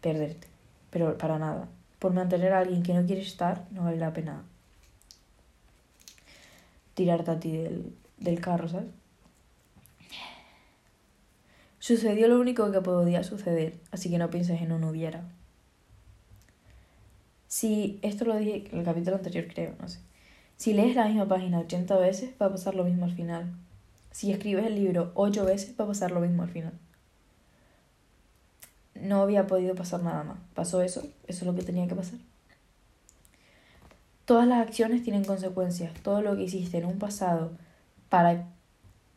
perderte, 0.00 0.46
pero 0.90 1.18
para 1.18 1.38
nada. 1.38 1.68
Por 1.98 2.12
mantener 2.14 2.52
a 2.52 2.60
alguien 2.60 2.82
que 2.82 2.94
no 2.94 3.04
quiere 3.04 3.22
estar 3.22 3.66
no 3.70 3.84
vale 3.84 3.98
la 3.98 4.12
pena 4.12 4.44
tirarte 6.94 7.30
a 7.30 7.40
ti 7.40 7.56
del, 7.56 7.94
del 8.18 8.40
carro, 8.40 8.68
¿sabes? 8.68 8.88
Sucedió 11.90 12.28
lo 12.28 12.38
único 12.38 12.70
que 12.70 12.80
podía 12.80 13.24
suceder, 13.24 13.74
así 13.90 14.10
que 14.10 14.18
no 14.18 14.30
pienses 14.30 14.62
en 14.62 14.70
un 14.70 14.84
hubiera. 14.84 15.24
Si, 17.48 17.98
esto 18.02 18.24
lo 18.26 18.36
dije 18.36 18.68
en 18.70 18.78
el 18.78 18.84
capítulo 18.84 19.16
anterior 19.16 19.48
creo, 19.52 19.74
no 19.80 19.88
sé. 19.88 19.98
Si 20.56 20.72
lees 20.72 20.94
la 20.94 21.06
misma 21.06 21.26
página 21.26 21.58
80 21.58 21.98
veces, 21.98 22.30
va 22.40 22.46
a 22.46 22.50
pasar 22.50 22.76
lo 22.76 22.84
mismo 22.84 23.06
al 23.06 23.12
final. 23.16 23.52
Si 24.12 24.30
escribes 24.30 24.66
el 24.66 24.76
libro 24.76 25.10
8 25.16 25.44
veces, 25.44 25.74
va 25.80 25.84
a 25.84 25.88
pasar 25.88 26.12
lo 26.12 26.20
mismo 26.20 26.44
al 26.44 26.50
final. 26.50 26.74
No 28.94 29.22
había 29.22 29.48
podido 29.48 29.74
pasar 29.74 30.00
nada 30.00 30.22
más. 30.22 30.38
Pasó 30.54 30.82
eso, 30.82 31.00
eso 31.00 31.40
es 31.40 31.42
lo 31.42 31.56
que 31.56 31.64
tenía 31.64 31.88
que 31.88 31.96
pasar. 31.96 32.20
Todas 34.26 34.46
las 34.46 34.64
acciones 34.64 35.02
tienen 35.02 35.24
consecuencias. 35.24 35.92
Todo 36.04 36.22
lo 36.22 36.36
que 36.36 36.44
hiciste 36.44 36.78
en 36.78 36.84
un 36.84 37.00
pasado 37.00 37.50
para 38.10 38.46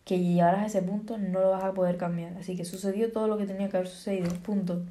que 0.06 0.20
llegaras 0.20 0.62
a 0.62 0.66
ese 0.66 0.82
punto 0.82 1.18
no 1.18 1.40
lo 1.40 1.52
vas 1.52 1.64
a 1.64 1.74
poder 1.74 1.98
cambiar. 1.98 2.36
Así 2.38 2.56
que 2.56 2.66
sucedió 2.66 3.12
todo 3.12 3.28
lo 3.28 3.38
que 3.38 3.46
tenía 3.46 3.70
que 3.70 3.78
haber 3.78 3.90
sucedido. 3.90 4.34
Punto. 4.44 4.84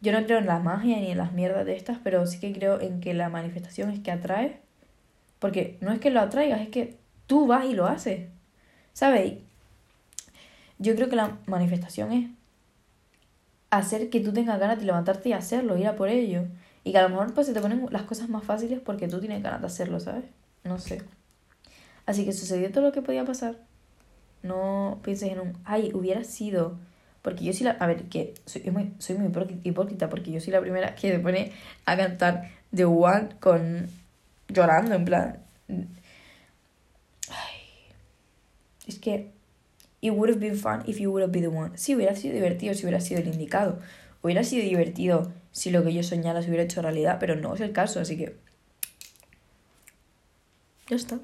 Yo 0.00 0.12
no 0.12 0.24
creo 0.24 0.38
en 0.38 0.46
la 0.46 0.58
magia 0.58 0.98
ni 0.98 1.10
en 1.10 1.18
las 1.18 1.32
mierdas 1.32 1.66
de 1.66 1.76
estas, 1.76 1.98
pero 2.02 2.26
sí 2.26 2.38
que 2.38 2.52
creo 2.52 2.80
en 2.80 3.00
que 3.00 3.14
la 3.14 3.28
manifestación 3.28 3.90
es 3.90 4.00
que 4.00 4.10
atrae. 4.10 4.60
Porque 5.38 5.76
no 5.80 5.92
es 5.92 6.00
que 6.00 6.10
lo 6.10 6.20
atraigas, 6.20 6.60
es 6.60 6.68
que 6.68 6.96
tú 7.26 7.46
vas 7.46 7.66
y 7.66 7.74
lo 7.74 7.86
haces. 7.86 8.28
¿Sabes? 8.92 9.34
Yo 10.78 10.94
creo 10.94 11.08
que 11.08 11.16
la 11.16 11.38
manifestación 11.46 12.12
es 12.12 12.30
hacer 13.70 14.10
que 14.10 14.20
tú 14.20 14.32
tengas 14.32 14.58
ganas 14.58 14.78
de 14.78 14.86
levantarte 14.86 15.28
y 15.30 15.32
hacerlo, 15.32 15.76
ir 15.76 15.86
a 15.86 15.96
por 15.96 16.08
ello. 16.08 16.44
Y 16.84 16.92
que 16.92 16.98
a 16.98 17.02
lo 17.02 17.08
mejor 17.10 17.34
pues 17.34 17.46
se 17.46 17.52
te 17.52 17.60
ponen 17.60 17.86
las 17.90 18.02
cosas 18.02 18.28
más 18.28 18.44
fáciles 18.44 18.80
porque 18.80 19.08
tú 19.08 19.20
tienes 19.20 19.42
ganas 19.42 19.60
de 19.60 19.66
hacerlo, 19.66 20.00
¿sabes? 20.00 20.24
No 20.64 20.78
sé. 20.78 21.02
Así 22.06 22.24
que 22.24 22.32
sucedió 22.32 22.70
todo 22.70 22.84
lo 22.84 22.92
que 22.92 23.02
podía 23.02 23.24
pasar. 23.24 23.56
No 24.42 25.00
pienses 25.02 25.32
en 25.32 25.40
un, 25.40 25.58
ay, 25.64 25.90
hubiera 25.92 26.24
sido. 26.24 26.78
Porque 27.22 27.44
yo 27.44 27.52
soy 27.52 27.64
la. 27.64 27.72
A 27.72 27.86
ver, 27.86 28.04
que 28.04 28.34
soy 28.46 28.62
muy, 28.70 28.92
soy 28.98 29.16
muy 29.16 29.32
hipócrita 29.64 30.08
porque 30.08 30.30
yo 30.30 30.40
soy 30.40 30.52
la 30.52 30.60
primera 30.60 30.94
que 30.94 31.12
me 31.12 31.18
pone 31.18 31.52
a 31.84 31.96
cantar 31.96 32.50
The 32.74 32.84
One 32.84 33.30
con. 33.40 33.88
llorando, 34.48 34.94
en 34.94 35.04
plan. 35.04 35.38
Ay. 37.28 37.60
Es 38.86 38.98
que. 38.98 39.34
It 40.00 40.12
would 40.12 40.30
have 40.30 40.38
been 40.38 40.56
fun 40.56 40.82
if 40.86 40.98
you 41.00 41.10
would 41.10 41.22
have 41.22 41.32
been 41.32 41.42
the 41.42 41.48
one. 41.48 41.76
Sí, 41.76 41.96
hubiera 41.96 42.14
sido 42.14 42.34
divertido 42.34 42.74
si 42.74 42.84
hubiera 42.84 43.00
sido 43.00 43.20
el 43.20 43.28
indicado 43.28 43.80
Hubiera 44.26 44.42
sido 44.42 44.64
divertido 44.64 45.32
si 45.52 45.70
lo 45.70 45.84
que 45.84 45.94
yo 45.94 46.02
soñara 46.02 46.42
se 46.42 46.48
hubiera 46.48 46.64
hecho 46.64 46.82
realidad, 46.82 47.18
pero 47.20 47.36
no 47.36 47.54
es 47.54 47.60
el 47.60 47.70
caso, 47.70 48.00
así 48.00 48.16
que... 48.16 48.36
Ya 50.88 50.96
está. 50.96 51.20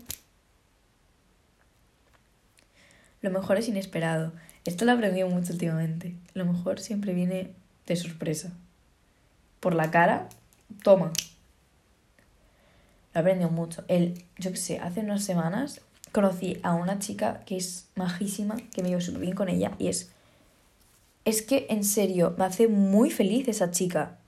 Lo 3.23 3.31
mejor 3.31 3.57
es 3.57 3.69
inesperado. 3.69 4.33
Esto 4.65 4.85
lo 4.85 4.93
he 4.93 4.95
aprendido 4.95 5.29
mucho 5.29 5.53
últimamente. 5.53 6.15
Lo 6.35 6.45
mejor 6.45 6.81
siempre 6.81 7.15
viene 7.15 7.53
de 7.87 7.97
sorpresa. 7.97 8.53
Por 9.61 9.75
la 9.75 9.91
cara, 9.91 10.29
toma. 10.83 11.13
Lo 13.15 13.19
he 13.19 13.19
aprendido 13.21 13.51
mucho. 13.51 13.85
El, 13.89 14.25
yo 14.39 14.51
qué 14.51 14.57
sé, 14.57 14.79
hace 14.79 15.01
unas 15.01 15.25
semanas 15.25 15.81
conocí 16.13 16.59
a 16.63 16.75
una 16.75 16.99
chica 16.99 17.41
que 17.47 17.57
es 17.57 17.89
majísima, 17.97 18.57
que 18.75 18.83
me 18.83 18.89
llevo 18.89 19.01
súper 19.01 19.23
bien 19.23 19.35
con 19.35 19.49
ella, 19.49 19.73
y 19.79 19.89
es. 19.89 20.13
Es 21.25 21.43
que, 21.43 21.67
en 21.71 21.85
serio, 21.85 22.35
me 22.37 22.45
hace 22.45 22.69
muy 22.69 23.11
feliz 23.11 23.49
esa 23.49 23.71
chica. 23.71 24.19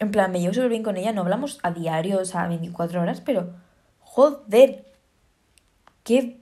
En 0.00 0.10
plan, 0.10 0.30
me 0.32 0.40
llevo 0.40 0.54
súper 0.54 0.70
bien 0.70 0.82
con 0.82 0.96
ella, 0.96 1.12
no 1.12 1.22
hablamos 1.22 1.58
a 1.62 1.70
diario, 1.70 2.20
o 2.20 2.24
sea, 2.24 2.44
a 2.44 2.48
24 2.48 3.00
horas, 3.00 3.20
pero. 3.20 3.52
Joder. 4.00 4.84
Qué 6.02 6.38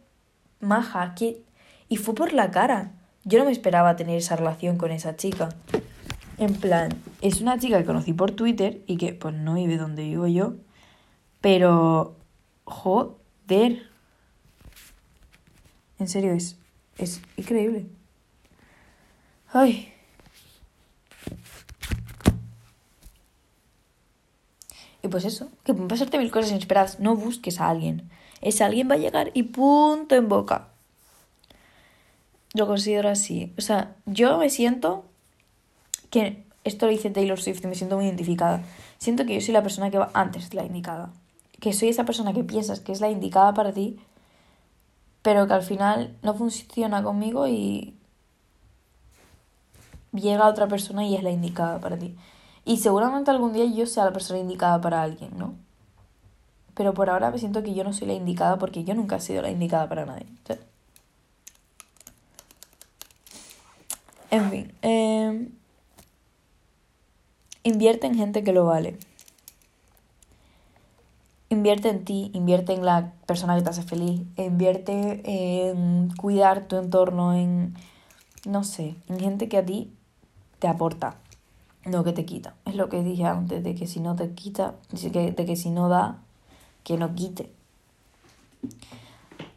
maja, 0.60 1.14
qué. 1.14 1.42
Y 1.88 1.96
fue 1.96 2.14
por 2.14 2.32
la 2.32 2.50
cara. 2.50 2.92
Yo 3.24 3.38
no 3.38 3.44
me 3.44 3.52
esperaba 3.52 3.96
tener 3.96 4.16
esa 4.16 4.36
relación 4.36 4.78
con 4.78 4.90
esa 4.90 5.16
chica. 5.16 5.48
En 6.38 6.54
plan, 6.54 6.90
es 7.22 7.40
una 7.40 7.58
chica 7.58 7.78
que 7.78 7.84
conocí 7.84 8.12
por 8.12 8.32
Twitter 8.32 8.82
y 8.86 8.98
que 8.98 9.14
pues 9.14 9.34
no 9.34 9.54
vive 9.54 9.78
donde 9.78 10.02
vivo 10.02 10.26
yo. 10.26 10.54
Pero, 11.40 12.16
joder. 12.64 13.88
En 15.98 16.08
serio, 16.08 16.32
es, 16.32 16.56
es 16.98 17.20
increíble. 17.36 17.86
Ay. 19.52 19.92
Y 25.02 25.08
pues 25.08 25.24
eso, 25.24 25.48
que 25.64 25.72
pueden 25.72 25.88
pasarte 25.88 26.18
mil 26.18 26.30
cosas 26.30 26.50
inesperadas. 26.50 27.00
No 27.00 27.16
busques 27.16 27.60
a 27.60 27.70
alguien. 27.70 28.10
Ese 28.40 28.64
alguien 28.64 28.90
va 28.90 28.94
a 28.94 28.98
llegar 28.98 29.30
y 29.34 29.44
punto 29.44 30.14
en 30.14 30.28
boca. 30.28 30.68
Lo 32.56 32.66
considero 32.66 33.10
así. 33.10 33.52
O 33.58 33.60
sea, 33.60 33.94
yo 34.06 34.38
me 34.38 34.48
siento 34.48 35.04
que 36.08 36.42
esto 36.64 36.86
lo 36.86 36.92
dice 36.92 37.10
Taylor 37.10 37.38
Swift 37.38 37.62
y 37.62 37.66
me 37.66 37.74
siento 37.74 37.96
muy 37.96 38.06
identificada. 38.06 38.62
Siento 38.96 39.26
que 39.26 39.34
yo 39.34 39.42
soy 39.42 39.52
la 39.52 39.62
persona 39.62 39.90
que 39.90 39.98
va 39.98 40.10
antes 40.14 40.48
de 40.48 40.56
la 40.56 40.64
indicada. 40.64 41.10
Que 41.60 41.74
soy 41.74 41.90
esa 41.90 42.06
persona 42.06 42.32
que 42.32 42.44
piensas 42.44 42.80
que 42.80 42.92
es 42.92 43.02
la 43.02 43.10
indicada 43.10 43.52
para 43.52 43.72
ti, 43.72 43.98
pero 45.20 45.46
que 45.46 45.52
al 45.52 45.62
final 45.62 46.16
no 46.22 46.32
funciona 46.32 47.02
conmigo 47.02 47.46
y 47.46 47.94
llega 50.12 50.48
otra 50.48 50.66
persona 50.66 51.04
y 51.04 51.14
es 51.14 51.22
la 51.22 51.30
indicada 51.30 51.78
para 51.78 51.98
ti. 51.98 52.16
Y 52.64 52.78
seguramente 52.78 53.30
algún 53.30 53.52
día 53.52 53.66
yo 53.66 53.84
sea 53.84 54.06
la 54.06 54.14
persona 54.14 54.40
indicada 54.40 54.80
para 54.80 55.02
alguien, 55.02 55.36
¿no? 55.36 55.54
Pero 56.74 56.94
por 56.94 57.10
ahora 57.10 57.30
me 57.30 57.38
siento 57.38 57.62
que 57.62 57.74
yo 57.74 57.84
no 57.84 57.92
soy 57.92 58.08
la 58.08 58.14
indicada 58.14 58.56
porque 58.58 58.82
yo 58.82 58.94
nunca 58.94 59.16
he 59.16 59.20
sido 59.20 59.42
la 59.42 59.50
indicada 59.50 59.90
para 59.90 60.06
nadie. 60.06 60.26
En 64.30 64.50
fin. 64.50 64.72
Eh, 64.82 65.48
invierte 67.62 68.06
en 68.06 68.14
gente 68.14 68.42
que 68.44 68.52
lo 68.52 68.64
vale. 68.64 68.98
Invierte 71.48 71.88
en 71.88 72.04
ti, 72.04 72.30
invierte 72.34 72.72
en 72.72 72.84
la 72.84 73.12
persona 73.26 73.56
que 73.56 73.62
te 73.62 73.70
hace 73.70 73.82
feliz, 73.84 74.22
invierte 74.36 75.22
en 75.24 76.10
cuidar 76.16 76.66
tu 76.66 76.76
entorno, 76.76 77.34
en, 77.34 77.74
no 78.44 78.64
sé, 78.64 78.96
en 79.08 79.20
gente 79.20 79.48
que 79.48 79.58
a 79.58 79.64
ti 79.64 79.92
te 80.58 80.66
aporta, 80.66 81.14
no 81.84 82.02
que 82.02 82.12
te 82.12 82.24
quita. 82.24 82.54
Es 82.64 82.74
lo 82.74 82.88
que 82.88 83.04
dije 83.04 83.26
antes, 83.26 83.62
de 83.62 83.76
que 83.76 83.86
si 83.86 84.00
no 84.00 84.16
te 84.16 84.32
quita, 84.32 84.74
de 84.90 85.46
que 85.46 85.54
si 85.54 85.70
no 85.70 85.88
da, 85.88 86.18
que 86.82 86.96
no 86.96 87.14
quite. 87.14 87.48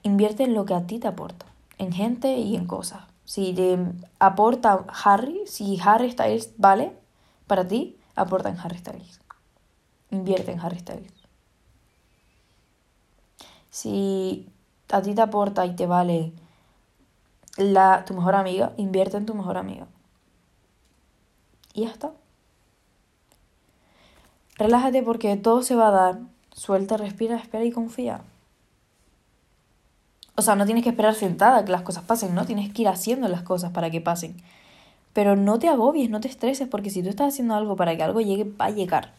Invierte 0.04 0.44
en 0.44 0.54
lo 0.54 0.66
que 0.66 0.76
a 0.76 0.86
ti 0.86 1.00
te 1.00 1.08
aporta, 1.08 1.48
en 1.80 1.92
gente 1.92 2.38
y 2.38 2.56
en 2.56 2.68
cosas. 2.68 3.09
Si 3.30 3.54
te 3.54 3.78
aporta 4.18 4.88
Harry, 5.04 5.44
si 5.46 5.80
Harry 5.86 6.10
Styles 6.10 6.52
vale 6.58 6.98
para 7.46 7.68
ti, 7.68 7.96
aporta 8.16 8.50
en 8.50 8.58
Harry 8.58 8.80
Styles. 8.80 9.22
Invierte 10.10 10.52
en 10.52 10.60
Harry 10.60 10.80
Styles. 10.80 11.14
Si 13.70 14.50
a 14.92 15.04
ti 15.04 15.14
te 15.14 15.22
aporta 15.22 15.68
y 15.68 15.76
te 15.76 15.86
vale 15.86 16.34
la, 17.56 18.04
tu 18.04 18.16
mejor 18.16 18.34
amiga, 18.34 18.74
invierte 18.78 19.18
en 19.18 19.28
tu 19.28 19.36
mejor 19.36 19.58
amiga. 19.58 19.86
Y 21.76 21.82
ya 21.82 21.92
está. 21.92 22.12
Relájate 24.58 25.04
porque 25.04 25.38
todo 25.38 25.62
se 25.62 25.76
va 25.76 25.90
a 25.90 25.92
dar. 25.92 26.20
Suelta, 26.52 26.98
respira, 26.98 27.38
espera 27.38 27.64
y 27.64 27.72
confía. 27.72 28.22
O 30.40 30.42
sea, 30.42 30.56
no 30.56 30.66
tienes 30.66 30.86
que 30.86 30.90
esperar 30.92 31.16
sentada 31.16 31.66
que 31.66 31.72
las 31.74 31.82
cosas 31.82 32.06
pasen, 32.06 32.34
¿no? 32.34 32.46
Tienes 32.46 32.72
que 32.72 32.84
ir 32.84 32.88
haciendo 32.88 33.28
las 33.28 33.44
cosas 33.44 33.74
para 33.74 33.90
que 33.90 34.00
pasen. 34.00 34.38
Pero 35.12 35.36
no 35.36 35.60
te 35.60 35.68
agobies, 35.68 36.10
no 36.10 36.22
te 36.22 36.30
estreses, 36.30 36.66
porque 36.70 36.90
si 36.90 37.04
tú 37.04 37.10
estás 37.10 37.34
haciendo 37.34 37.56
algo 37.56 37.76
para 37.76 37.98
que 37.98 38.04
algo 38.04 38.22
llegue, 38.22 38.46
va 38.46 38.68
a 38.68 38.70
llegar. 38.70 39.12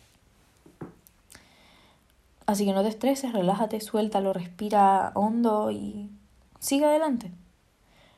Así 2.46 2.64
que 2.64 2.72
no 2.72 2.80
te 2.82 2.88
estreses, 2.88 3.34
relájate, 3.34 3.82
suéltalo, 3.82 4.32
respira 4.32 5.12
hondo 5.14 5.70
y 5.70 6.08
sigue 6.58 6.86
adelante. 6.86 7.30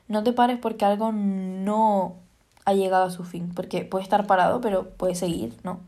No 0.07 0.23
te 0.23 0.31
pares 0.31 0.57
porque 0.57 0.85
algo 0.85 1.11
no 1.11 2.15
ha 2.63 2.73
llegado 2.73 3.03
a 3.03 3.11
su 3.11 3.25
fin, 3.25 3.51
porque 3.53 3.83
puede 3.83 4.03
estar 4.03 4.25
parado, 4.27 4.61
pero 4.61 4.91
puede 4.91 5.15
seguir, 5.15 5.57
¿no? 5.63 5.81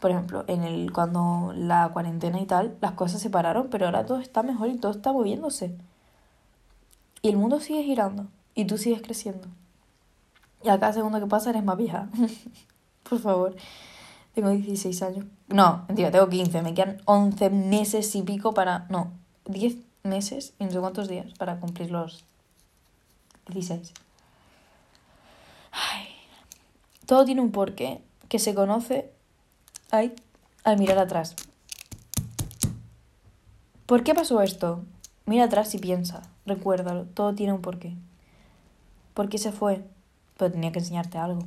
Por 0.00 0.10
ejemplo, 0.10 0.44
en 0.48 0.64
el 0.64 0.90
cuando 0.92 1.52
la 1.54 1.90
cuarentena 1.92 2.40
y 2.40 2.46
tal, 2.46 2.76
las 2.80 2.92
cosas 2.94 3.22
se 3.22 3.30
pararon, 3.30 3.68
pero 3.70 3.86
ahora 3.86 4.04
todo 4.04 4.18
está 4.18 4.42
mejor 4.42 4.70
y 4.70 4.78
todo 4.78 4.90
está 4.90 5.12
moviéndose. 5.12 5.76
Y 7.22 7.28
el 7.28 7.36
mundo 7.36 7.60
sigue 7.60 7.82
girando 7.82 8.28
y 8.54 8.64
tú 8.64 8.78
sigues 8.78 9.02
creciendo. 9.02 9.48
Y 10.62 10.68
a 10.68 10.78
cada 10.78 10.92
segundo 10.92 11.20
que 11.20 11.26
pasa 11.26 11.50
eres 11.50 11.64
más 11.64 11.76
vieja. 11.76 12.08
Por 13.08 13.20
favor. 13.20 13.56
Tengo 14.34 14.50
16 14.50 15.02
años. 15.02 15.26
No, 15.48 15.84
mentira, 15.88 16.10
tengo 16.10 16.28
15. 16.28 16.62
Me 16.62 16.74
quedan 16.74 17.00
11 17.04 17.50
meses 17.50 18.14
y 18.14 18.22
pico 18.22 18.54
para... 18.54 18.86
No, 18.88 19.12
10 19.46 19.76
meses 20.04 20.54
y 20.58 20.64
no 20.64 20.70
sé 20.70 20.80
cuántos 20.80 21.08
días 21.08 21.32
para 21.38 21.58
cumplir 21.60 21.90
los 21.90 22.24
16. 23.48 23.92
Ay. 25.72 26.08
Todo 27.06 27.24
tiene 27.24 27.40
un 27.40 27.50
porqué 27.50 28.02
que 28.28 28.38
se 28.38 28.54
conoce 28.54 29.10
ay, 29.90 30.14
al 30.64 30.78
mirar 30.78 30.98
atrás. 30.98 31.34
¿Por 33.86 34.04
qué 34.04 34.14
pasó 34.14 34.42
esto? 34.42 34.84
Mira 35.28 35.44
atrás 35.44 35.74
y 35.74 35.78
piensa, 35.78 36.22
recuérdalo, 36.46 37.04
todo 37.04 37.34
tiene 37.34 37.52
un 37.52 37.60
porqué. 37.60 37.94
¿Por 39.12 39.28
qué 39.28 39.36
se 39.36 39.52
fue? 39.52 39.84
Pero 40.38 40.50
tenía 40.50 40.72
que 40.72 40.78
enseñarte 40.78 41.18
algo. 41.18 41.42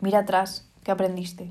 Mira 0.00 0.18
atrás, 0.18 0.68
¿qué 0.84 0.90
aprendiste? 0.90 1.50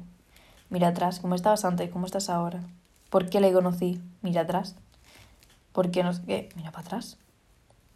Mira 0.69 0.89
atrás, 0.89 1.19
¿cómo 1.19 1.33
estabas 1.33 1.65
antes? 1.65 1.89
¿Cómo 1.89 2.05
estás 2.05 2.29
ahora? 2.29 2.61
¿Por 3.09 3.27
qué 3.27 3.41
le 3.41 3.51
conocí? 3.51 3.99
Mira 4.21 4.41
atrás. 4.41 4.75
¿Por 5.73 5.89
qué 5.89 6.03
no 6.03 6.13
sé 6.13 6.21
qué? 6.27 6.49
Mira 6.55 6.69
para 6.69 6.85
atrás. 6.85 7.17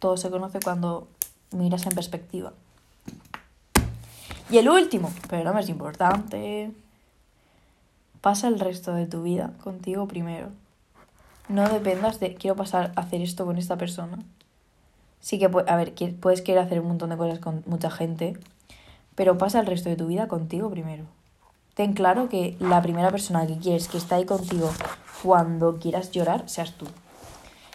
Todo 0.00 0.16
se 0.16 0.28
conoce 0.28 0.58
cuando 0.58 1.06
miras 1.52 1.86
en 1.86 1.94
perspectiva. 1.94 2.52
Y 4.50 4.58
el 4.58 4.68
último, 4.68 5.12
pero 5.28 5.44
no 5.44 5.54
más 5.54 5.68
importante, 5.68 6.72
pasa 8.20 8.48
el 8.48 8.58
resto 8.58 8.92
de 8.92 9.06
tu 9.06 9.22
vida 9.22 9.52
contigo 9.62 10.08
primero. 10.08 10.48
No 11.50 11.68
dependas 11.68 12.20
de 12.20 12.34
quiero 12.34 12.54
pasar 12.54 12.92
a 12.94 13.00
hacer 13.00 13.22
esto 13.22 13.44
con 13.44 13.58
esta 13.58 13.76
persona. 13.76 14.20
Sí 15.18 15.40
que, 15.40 15.46
a 15.46 15.76
ver, 15.76 15.94
puedes 16.20 16.42
querer 16.42 16.62
hacer 16.62 16.78
un 16.78 16.86
montón 16.86 17.10
de 17.10 17.16
cosas 17.16 17.40
con 17.40 17.64
mucha 17.66 17.90
gente, 17.90 18.38
pero 19.16 19.36
pasa 19.36 19.58
el 19.58 19.66
resto 19.66 19.88
de 19.88 19.96
tu 19.96 20.06
vida 20.06 20.28
contigo 20.28 20.70
primero. 20.70 21.06
Ten 21.74 21.92
claro 21.92 22.28
que 22.28 22.56
la 22.60 22.80
primera 22.82 23.10
persona 23.10 23.48
que 23.48 23.58
quieres 23.58 23.88
que 23.88 23.98
esté 23.98 24.14
ahí 24.14 24.26
contigo 24.26 24.70
cuando 25.24 25.80
quieras 25.80 26.12
llorar 26.12 26.48
seas 26.48 26.74
tú. 26.74 26.86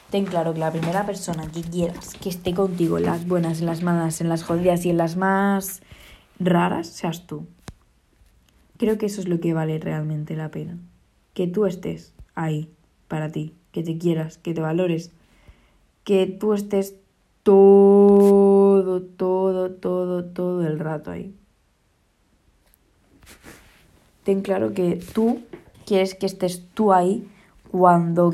Ten 0.10 0.24
claro 0.24 0.54
que 0.54 0.62
la 0.62 0.72
primera 0.72 1.06
persona 1.06 1.46
que 1.52 1.62
quieras 1.62 2.14
que 2.14 2.30
esté 2.30 2.54
contigo 2.54 2.98
en 2.98 3.08
las 3.08 3.28
buenas, 3.28 3.60
en 3.60 3.66
las 3.66 3.84
malas, 3.84 4.22
en 4.22 4.30
las 4.30 4.44
jodidas 4.44 4.86
y 4.86 4.92
en 4.92 4.98
las 4.98 5.18
más 5.18 5.82
raras 6.40 6.88
seas 6.88 7.28
tú. 7.28 7.46
Creo 8.78 8.98
que 8.98 9.08
eso 9.08 9.20
es 9.20 9.28
lo 9.28 9.42
que 9.42 9.54
vale 9.54 9.80
realmente 9.80 10.38
la 10.38 10.50
pena. 10.50 10.78
Que 11.34 11.48
tú 11.48 11.66
estés 11.66 12.14
ahí 12.36 12.72
para 13.10 13.34
ti 13.34 13.54
que 13.76 13.84
te 13.84 13.98
quieras, 13.98 14.38
que 14.38 14.54
te 14.54 14.62
valores, 14.62 15.12
que 16.06 16.28
tú 16.28 16.54
estés 16.54 16.96
todo, 17.44 19.02
todo, 19.02 19.72
todo, 19.72 20.24
todo 20.24 20.66
el 20.66 20.80
rato 20.80 21.12
ahí. 21.12 21.36
Ten 24.24 24.42
claro 24.42 24.72
que 24.72 25.04
tú 25.14 25.42
quieres 25.86 26.16
que 26.16 26.26
estés 26.26 26.66
tú 26.74 26.94
ahí 26.94 27.30
cuando 27.70 28.34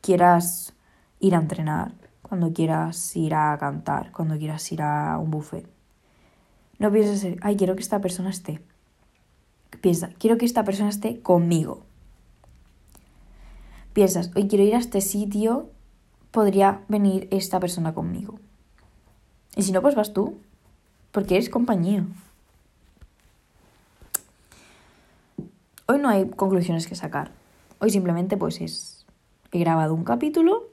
quieras 0.00 0.74
ir 1.20 1.36
a 1.36 1.38
entrenar, 1.38 1.92
cuando 2.22 2.52
quieras 2.52 3.14
ir 3.14 3.34
a 3.34 3.56
cantar, 3.60 4.10
cuando 4.10 4.36
quieras 4.38 4.72
ir 4.72 4.82
a 4.82 5.18
un 5.18 5.30
buffet. 5.30 5.68
No 6.80 6.90
pienses, 6.90 7.36
ay, 7.42 7.54
quiero 7.54 7.76
que 7.76 7.82
esta 7.82 8.00
persona 8.00 8.30
esté. 8.30 8.60
Piensa, 9.82 10.10
quiero 10.18 10.36
que 10.36 10.46
esta 10.46 10.64
persona 10.64 10.88
esté 10.88 11.20
conmigo. 11.20 11.86
Piensas, 13.92 14.30
hoy 14.36 14.46
quiero 14.46 14.64
ir 14.64 14.74
a 14.74 14.78
este 14.78 15.00
sitio, 15.00 15.68
podría 16.30 16.82
venir 16.88 17.26
esta 17.30 17.58
persona 17.58 17.92
conmigo. 17.92 18.38
Y 19.56 19.62
si 19.62 19.72
no, 19.72 19.82
pues 19.82 19.94
vas 19.94 20.12
tú, 20.12 20.38
porque 21.10 21.34
eres 21.34 21.50
compañía. 21.50 22.06
Hoy 25.86 25.98
no 25.98 26.08
hay 26.08 26.28
conclusiones 26.28 26.86
que 26.86 26.94
sacar. 26.94 27.32
Hoy 27.80 27.90
simplemente 27.90 28.36
pues 28.36 28.60
es, 28.60 29.06
he 29.50 29.58
grabado 29.58 29.92
un 29.94 30.04
capítulo, 30.04 30.68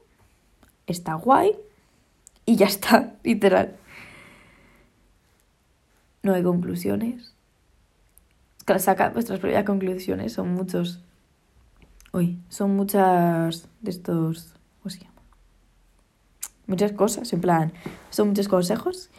está 0.85 1.15
guay 1.15 1.55
y 2.45 2.55
ya 2.55 2.67
está, 2.67 3.15
literal. 3.23 3.77
No 6.21 6.33
hay 6.33 6.43
conclusiones. 6.43 7.33
Saca 8.77 9.09
vuestras 9.09 9.39
propias 9.39 9.63
conclusiones, 9.63 10.33
son 10.33 10.53
muchos... 10.53 11.01
Uy, 12.17 12.39
son 12.49 12.75
muchas 12.75 13.69
de 13.81 13.91
estos... 13.91 14.55
¿Cómo 14.81 14.89
se 14.89 15.01
llama? 15.01 15.21
Muchas 16.65 16.91
cosas, 16.93 17.31
en 17.31 17.41
plan, 17.41 17.71
son 18.09 18.29
muchos 18.29 18.47
consejos 18.47 19.11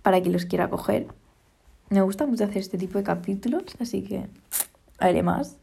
para 0.00 0.22
quien 0.22 0.32
los 0.32 0.46
quiera 0.46 0.70
coger. 0.70 1.08
Me 1.90 2.00
gusta 2.00 2.24
mucho 2.24 2.44
hacer 2.44 2.56
este 2.56 2.78
tipo 2.78 2.96
de 2.96 3.04
capítulos, 3.04 3.64
así 3.80 4.02
que 4.02 4.30
haré 4.98 5.22
más. 5.22 5.58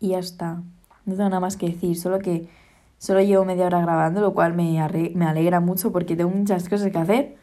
Y 0.00 0.08
ya 0.08 0.18
está. 0.18 0.64
No 1.06 1.14
tengo 1.14 1.28
nada 1.28 1.38
más 1.38 1.56
que 1.56 1.68
decir, 1.68 1.96
solo 1.96 2.18
que 2.18 2.48
solo 2.98 3.20
llevo 3.20 3.44
media 3.44 3.66
hora 3.66 3.80
grabando, 3.80 4.20
lo 4.20 4.34
cual 4.34 4.52
me, 4.52 4.72
me 5.14 5.26
alegra 5.26 5.60
mucho 5.60 5.92
porque 5.92 6.16
tengo 6.16 6.30
muchas 6.30 6.68
cosas 6.68 6.90
que 6.90 6.98
hacer. 6.98 7.36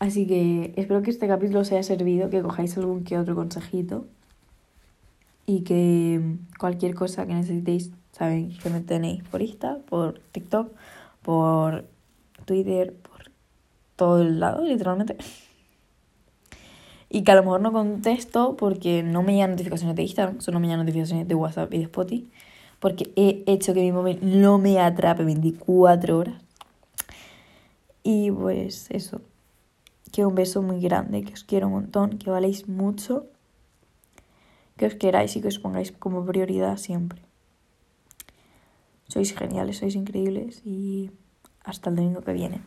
Así 0.00 0.26
que 0.26 0.74
espero 0.76 1.02
que 1.02 1.12
este 1.12 1.28
capítulo 1.28 1.60
os 1.60 1.70
haya 1.70 1.84
servido, 1.84 2.28
que 2.28 2.42
cojáis 2.42 2.76
algún 2.76 3.04
que 3.04 3.16
otro 3.16 3.36
consejito. 3.36 4.04
Y 5.46 5.62
que 5.62 6.38
cualquier 6.58 6.94
cosa 6.94 7.26
que 7.26 7.34
necesitéis, 7.34 7.90
saben 8.12 8.56
que 8.58 8.70
me 8.70 8.80
tenéis 8.80 9.22
por 9.24 9.42
Insta, 9.42 9.78
por 9.88 10.20
TikTok, 10.32 10.72
por 11.22 11.84
Twitter, 12.44 12.94
por 12.94 13.30
todo 13.96 14.22
el 14.22 14.40
lado, 14.40 14.64
literalmente. 14.64 15.16
Y 17.10 17.22
que 17.22 17.32
a 17.32 17.36
lo 17.36 17.42
mejor 17.42 17.60
no 17.60 17.72
contesto 17.72 18.56
porque 18.56 19.02
no 19.02 19.22
me 19.22 19.34
llegan 19.34 19.50
notificaciones 19.50 19.96
de 19.96 20.02
Instagram, 20.02 20.40
solo 20.40 20.60
me 20.60 20.66
llegan 20.66 20.80
notificaciones 20.80 21.28
de 21.28 21.34
WhatsApp 21.34 21.72
y 21.72 21.78
de 21.78 21.84
Spotify, 21.84 22.30
porque 22.80 23.12
he 23.16 23.44
hecho 23.46 23.74
que 23.74 23.80
mi 23.80 23.92
móvil 23.92 24.18
no 24.22 24.58
me 24.58 24.78
atrape 24.80 25.24
24 25.24 26.18
horas. 26.18 26.42
Y 28.02 28.30
pues 28.30 28.86
eso, 28.90 29.20
que 30.12 30.26
un 30.26 30.34
beso 30.34 30.60
muy 30.60 30.80
grande, 30.80 31.22
que 31.22 31.32
os 31.32 31.44
quiero 31.44 31.68
un 31.68 31.72
montón, 31.74 32.18
que 32.18 32.30
valéis 32.30 32.68
mucho, 32.68 33.26
que 34.76 34.86
os 34.86 34.94
queráis 34.94 35.36
y 35.36 35.40
que 35.40 35.48
os 35.48 35.58
pongáis 35.58 35.92
como 35.92 36.24
prioridad 36.24 36.76
siempre. 36.76 37.22
Sois 39.08 39.32
geniales, 39.36 39.78
sois 39.78 39.94
increíbles 39.94 40.62
y 40.64 41.10
hasta 41.62 41.90
el 41.90 41.96
domingo 41.96 42.22
que 42.22 42.32
viene. 42.32 42.62